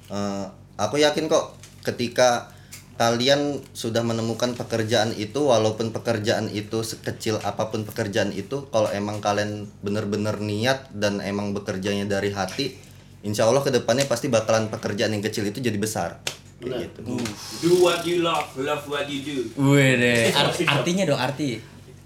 [0.04, 0.44] Eh,
[0.76, 2.52] aku yakin kok ketika
[2.94, 9.18] kalian sudah menemukan pekerjaan itu walaupun pekerjaan itu sekecil apa pun pekerjaan itu kalau emang
[9.18, 12.76] kalian bener-bener niat dan emang bekerjanya dari hati
[13.22, 16.20] insya Allah ke depannya pasti bakalan pekerjaan yang kecil itu jadi besar
[16.62, 17.00] kayak gitu
[17.58, 19.38] Do what you love, love what you do.
[19.58, 20.30] Wih deh.
[20.30, 21.58] Art- artinya dong arti.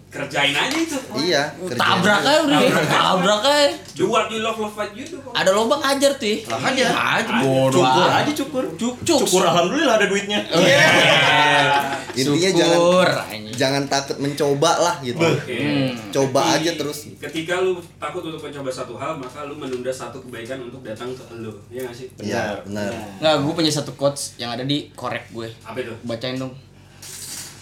[0.07, 0.99] Kerjain aja itu.
[1.19, 2.61] iya kerjaan Tabrak aja udah.
[2.89, 4.03] Tabrak aja.
[4.07, 5.19] What you love, love you do.
[5.35, 6.31] Ada lobang ajar tuh.
[6.31, 6.47] ya.
[6.47, 6.91] Lah, ajar.
[6.95, 7.83] Aja bodoh.
[7.85, 8.65] cukur aja cukur.
[8.79, 9.19] Cuk, cuk.
[9.27, 10.41] Cukur alhamdulillah ada duitnya.
[12.17, 15.57] intinya Syukur, jangan jangan takut mencoba lah gitu Oke.
[15.61, 15.93] Hmm.
[16.09, 20.25] coba Jadi, aja terus Ketika lu takut untuk mencoba satu hal, maka lu menunda satu
[20.25, 21.53] kebaikan untuk datang ke lu.
[21.69, 22.09] Iya gak sih?
[22.25, 25.49] iya benar Nggak, gue punya satu quotes yang ada di korek gue.
[25.65, 25.93] Apa itu?
[26.09, 26.53] Bacain dong.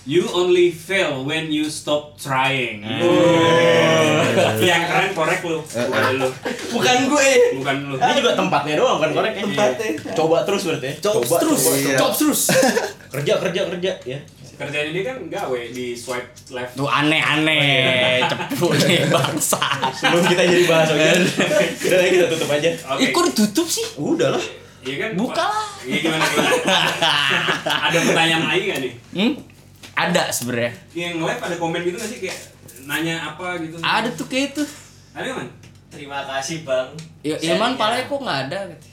[0.05, 2.85] You only fail when you stop trying.
[4.61, 6.29] Yang keren korek lu, bukan lu.
[6.77, 7.29] Bukan gue.
[7.57, 7.97] Bukan lu.
[7.97, 9.97] Ini juga tempatnya doang kan korek Tempatnya.
[10.13, 10.95] Coba terus berarti ya.
[11.09, 11.61] Coba terus.
[11.73, 11.97] Iya.
[11.97, 12.41] Coba terus.
[13.17, 14.19] Kerja kerja kerja ya.
[14.61, 16.77] Kerjaan ini kan gawe di swipe left.
[16.77, 18.21] Tuh aneh-aneh.
[18.31, 19.89] Cepu nih bangsa.
[19.89, 21.01] Sebelum kita jadi bahas oke.
[21.01, 22.71] Udah lah, kita tutup aja.
[22.93, 23.01] Oke.
[23.01, 23.87] Eh, kok ditutup sih?
[23.97, 24.45] Udah lah.
[24.85, 25.11] Iya kan?
[25.17, 25.69] Buka lah.
[25.81, 26.53] Iya gimana gimana?
[27.89, 28.93] Ada pertanyaan lagi gak nih?
[29.17, 29.54] Hmm?
[29.95, 30.73] Ada sebenarnya.
[30.91, 32.39] Yang live ada komen gitu gak sih kayak
[32.85, 33.79] nanya apa gitu?
[33.79, 34.65] Ada tuh kayak itu.
[35.13, 35.49] Ada man?
[35.87, 36.91] terima kasih bang
[37.23, 38.87] Ya, Ilman palanya kok nggak ada gitu.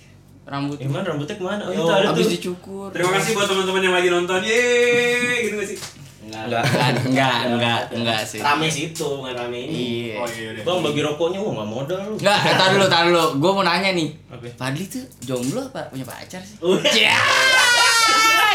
[0.44, 0.78] Rambut.
[0.78, 1.64] Iman rambutnya ke mana?
[1.64, 2.34] Oh, itu Oh, ada Habis tuh.
[2.36, 2.88] dicukur.
[2.94, 4.40] Terima kasih buat teman-teman yang lagi nonton.
[4.42, 5.78] Yeay, gitu gak sih?
[6.22, 6.44] Enggak.
[6.46, 6.62] Enggak.
[6.62, 8.38] Enggak, enggak, enggak, enggak sih.
[8.38, 9.74] Rame situ, bukan rame ini.
[9.74, 10.16] Iya.
[10.18, 10.62] Oh iya deh.
[10.62, 12.16] Bang bagi rokoknya wah nggak modal lu.
[12.18, 13.26] Enggak, eh, tar dulu, tar dulu.
[13.38, 14.10] Gue mau nanya nih.
[14.30, 14.46] Apa?
[14.56, 16.58] Fadli tuh jomblo apa punya pacar sih?
[16.60, 17.90] Udah.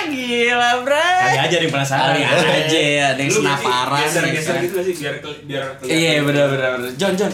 [0.06, 0.94] Gila, bro.
[0.96, 2.14] Kali aja yang penasaran.
[2.14, 4.00] Kali aja ya, ada yang senaparan.
[4.00, 5.72] Geser-geser nih, gitu gak sih biar biar kan.
[5.76, 5.98] kelihatan.
[5.98, 6.90] Iya, benar benar benar.
[6.94, 7.32] John, John.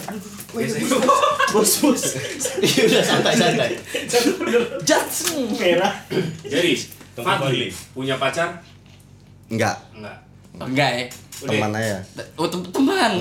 [0.53, 0.81] Geser.
[1.53, 2.03] Bos, bos.
[2.59, 3.71] Iya udah santai santai.
[4.83, 5.53] Jackson.
[5.53, 5.95] Merah.
[6.43, 6.73] Jadi,
[7.15, 8.57] Fadli punya pacar?
[9.47, 10.17] Enggak, Enggak.
[10.57, 11.05] Enggak ya.
[11.43, 11.99] Teman aja.
[12.37, 13.13] Oh, tem- teman.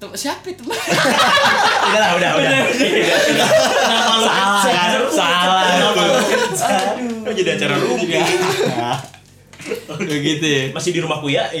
[0.00, 0.72] Tem- Siapa itu, teman?
[1.92, 2.50] Udah lah, udah, udah.
[4.24, 5.00] Salah kan?
[5.12, 5.60] Salah.
[6.96, 7.28] Aduh.
[7.36, 8.16] Jadi acara rumpi.
[9.92, 10.62] Udah gitu ya.
[10.72, 11.52] Masih di rumahku ya.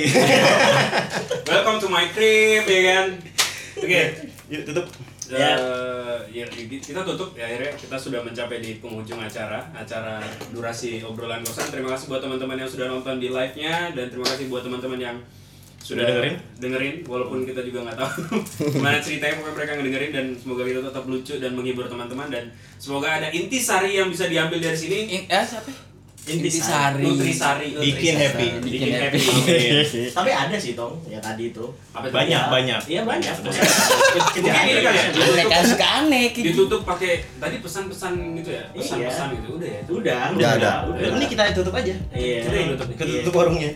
[1.52, 3.06] Welcome to my crib, ya kan?
[3.76, 4.02] Oke.
[4.48, 4.88] Yuk tutup.
[5.30, 5.54] Ya.
[6.26, 10.18] ya kita tutup ya akhirnya kita sudah mencapai di penghujung acara acara
[10.50, 14.26] durasi obrolan kosan terima kasih buat teman-teman yang sudah nonton di live nya dan terima
[14.26, 15.16] kasih buat teman-teman yang
[15.90, 16.34] sudah dengerin?
[16.62, 18.10] dengerin walaupun kita juga nggak tahu
[18.78, 22.44] gimana ceritanya pokoknya mereka ngedengerin dan semoga kita tetap lucu dan menghibur teman-teman dan
[22.78, 25.89] semoga ada intisari yang bisa diambil dari sini In, eh siapa?
[26.22, 27.00] Intisari.
[27.02, 28.46] nutrisari Bikin happy.
[28.60, 29.18] bikin happy
[30.10, 31.64] Tapi ada sih, Tong, ya tadi itu.
[31.90, 32.14] Apa itu?
[32.14, 32.80] Banyak, banyak.
[32.86, 33.34] Iya banyak.
[33.40, 36.44] Mungkin ini kali ya Aneh kan suka aneh gitu.
[36.46, 40.72] ditutup pakai tadi pesan-pesan gitu ya pesan-pesan gitu udah ya Udah, Udah, ada.
[40.86, 41.08] udah.
[41.16, 41.94] Ini kita tutup aja.
[42.10, 42.38] Iya.
[42.44, 42.96] Kita tutup nih.
[42.96, 43.70] Kita tutup warungnya.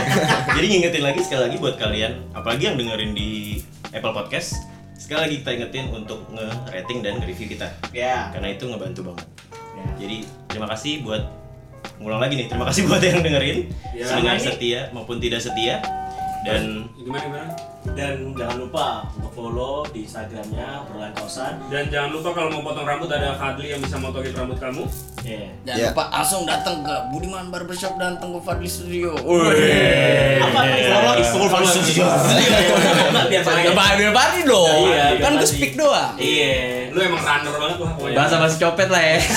[0.56, 3.60] Jadi ngingetin lagi sekali lagi buat kalian, apalagi yang dengerin di
[3.90, 4.60] Apple Podcast,
[4.94, 7.68] sekali lagi kita ingetin untuk nge-rating dan nge-review kita.
[7.90, 8.28] Ya.
[8.30, 9.26] Karena itu ngebantu banget.
[9.72, 9.84] Ya.
[9.98, 10.16] Jadi
[10.46, 11.22] terima kasih buat
[12.00, 12.46] ngulang lagi nih.
[12.48, 13.58] Terima kasih buat yang dengerin
[13.92, 14.08] Ya.
[14.40, 15.84] setia maupun tidak setia.
[16.40, 17.44] Dan gimana gimana
[17.90, 21.54] Dan jangan lupa untuk follow di Instagramnya Perlahan Kosan.
[21.68, 24.84] dan jangan lupa kalau mau potong rambut ada Fadli yang bisa motokin rambut kamu
[25.20, 25.52] Iya.
[25.62, 25.88] Jangan Ya.
[25.90, 29.12] lupa langsung datang ke Budiman Barbershop dan Tengku Fadli Studio.
[29.12, 32.08] Apa Instagram?
[33.28, 33.62] Biar pakai.
[33.68, 34.80] Ya biar Fadli dong.
[34.86, 35.52] Iya, kan gue Fadli.
[35.52, 36.14] speak doang.
[36.16, 36.56] Iya.
[36.90, 39.18] lu emang runner banget lah Bahasa bahasa copet lah ya.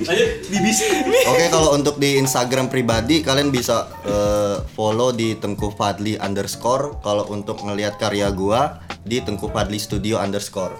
[0.00, 0.80] lanjut BBC
[1.24, 7.00] Oke kalau untuk di Instagram pribadi kalian bisa eh, follow di Tengku Fadli underscore.
[7.00, 10.76] Kalau untuk ngelihat karya gua di Tengku Fadli Studio underscore.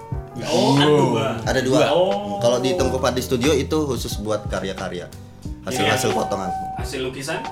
[0.46, 1.42] Oh, aduh.
[1.42, 1.90] Ada dua.
[1.90, 2.38] Oh.
[2.38, 5.10] Kalau di Tengku Fadli Studio itu khusus buat karya-karya.
[5.66, 6.48] Hasil-hasil potongan.
[6.80, 7.44] hasil lukisan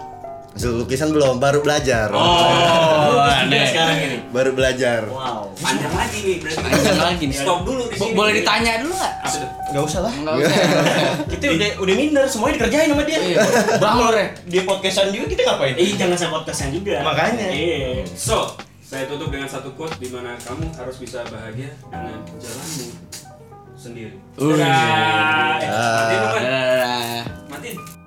[0.56, 2.10] lukisan belum, baru belajar.
[2.10, 3.68] Oh, aneh.
[3.70, 4.16] sekarang ini.
[4.32, 5.06] Baru belajar.
[5.06, 5.52] Wow.
[5.54, 7.36] Panjang lagi nih, berarti panjang lagi nih.
[7.36, 8.14] Stop dulu di sini.
[8.16, 9.14] Boleh ditanya dulu nggak?
[9.70, 10.12] Enggak usah lah.
[10.12, 10.52] Enggak usah.
[11.36, 13.18] kita udah udah minder, semuanya dikerjain sama dia.
[13.20, 13.38] Iya.
[13.78, 15.74] Bang Lore, dia podcastan juga kita ngapain?
[15.76, 16.96] Eh, jangan sama podcastan juga.
[17.04, 17.48] Makanya.
[17.52, 18.02] Iya.
[18.18, 22.88] So, saya tutup dengan satu quote di mana kamu harus bisa bahagia dengan jalanmu
[23.78, 24.16] sendiri.
[24.40, 25.60] Udah.
[25.62, 27.22] Matiin,
[27.52, 27.97] Mati.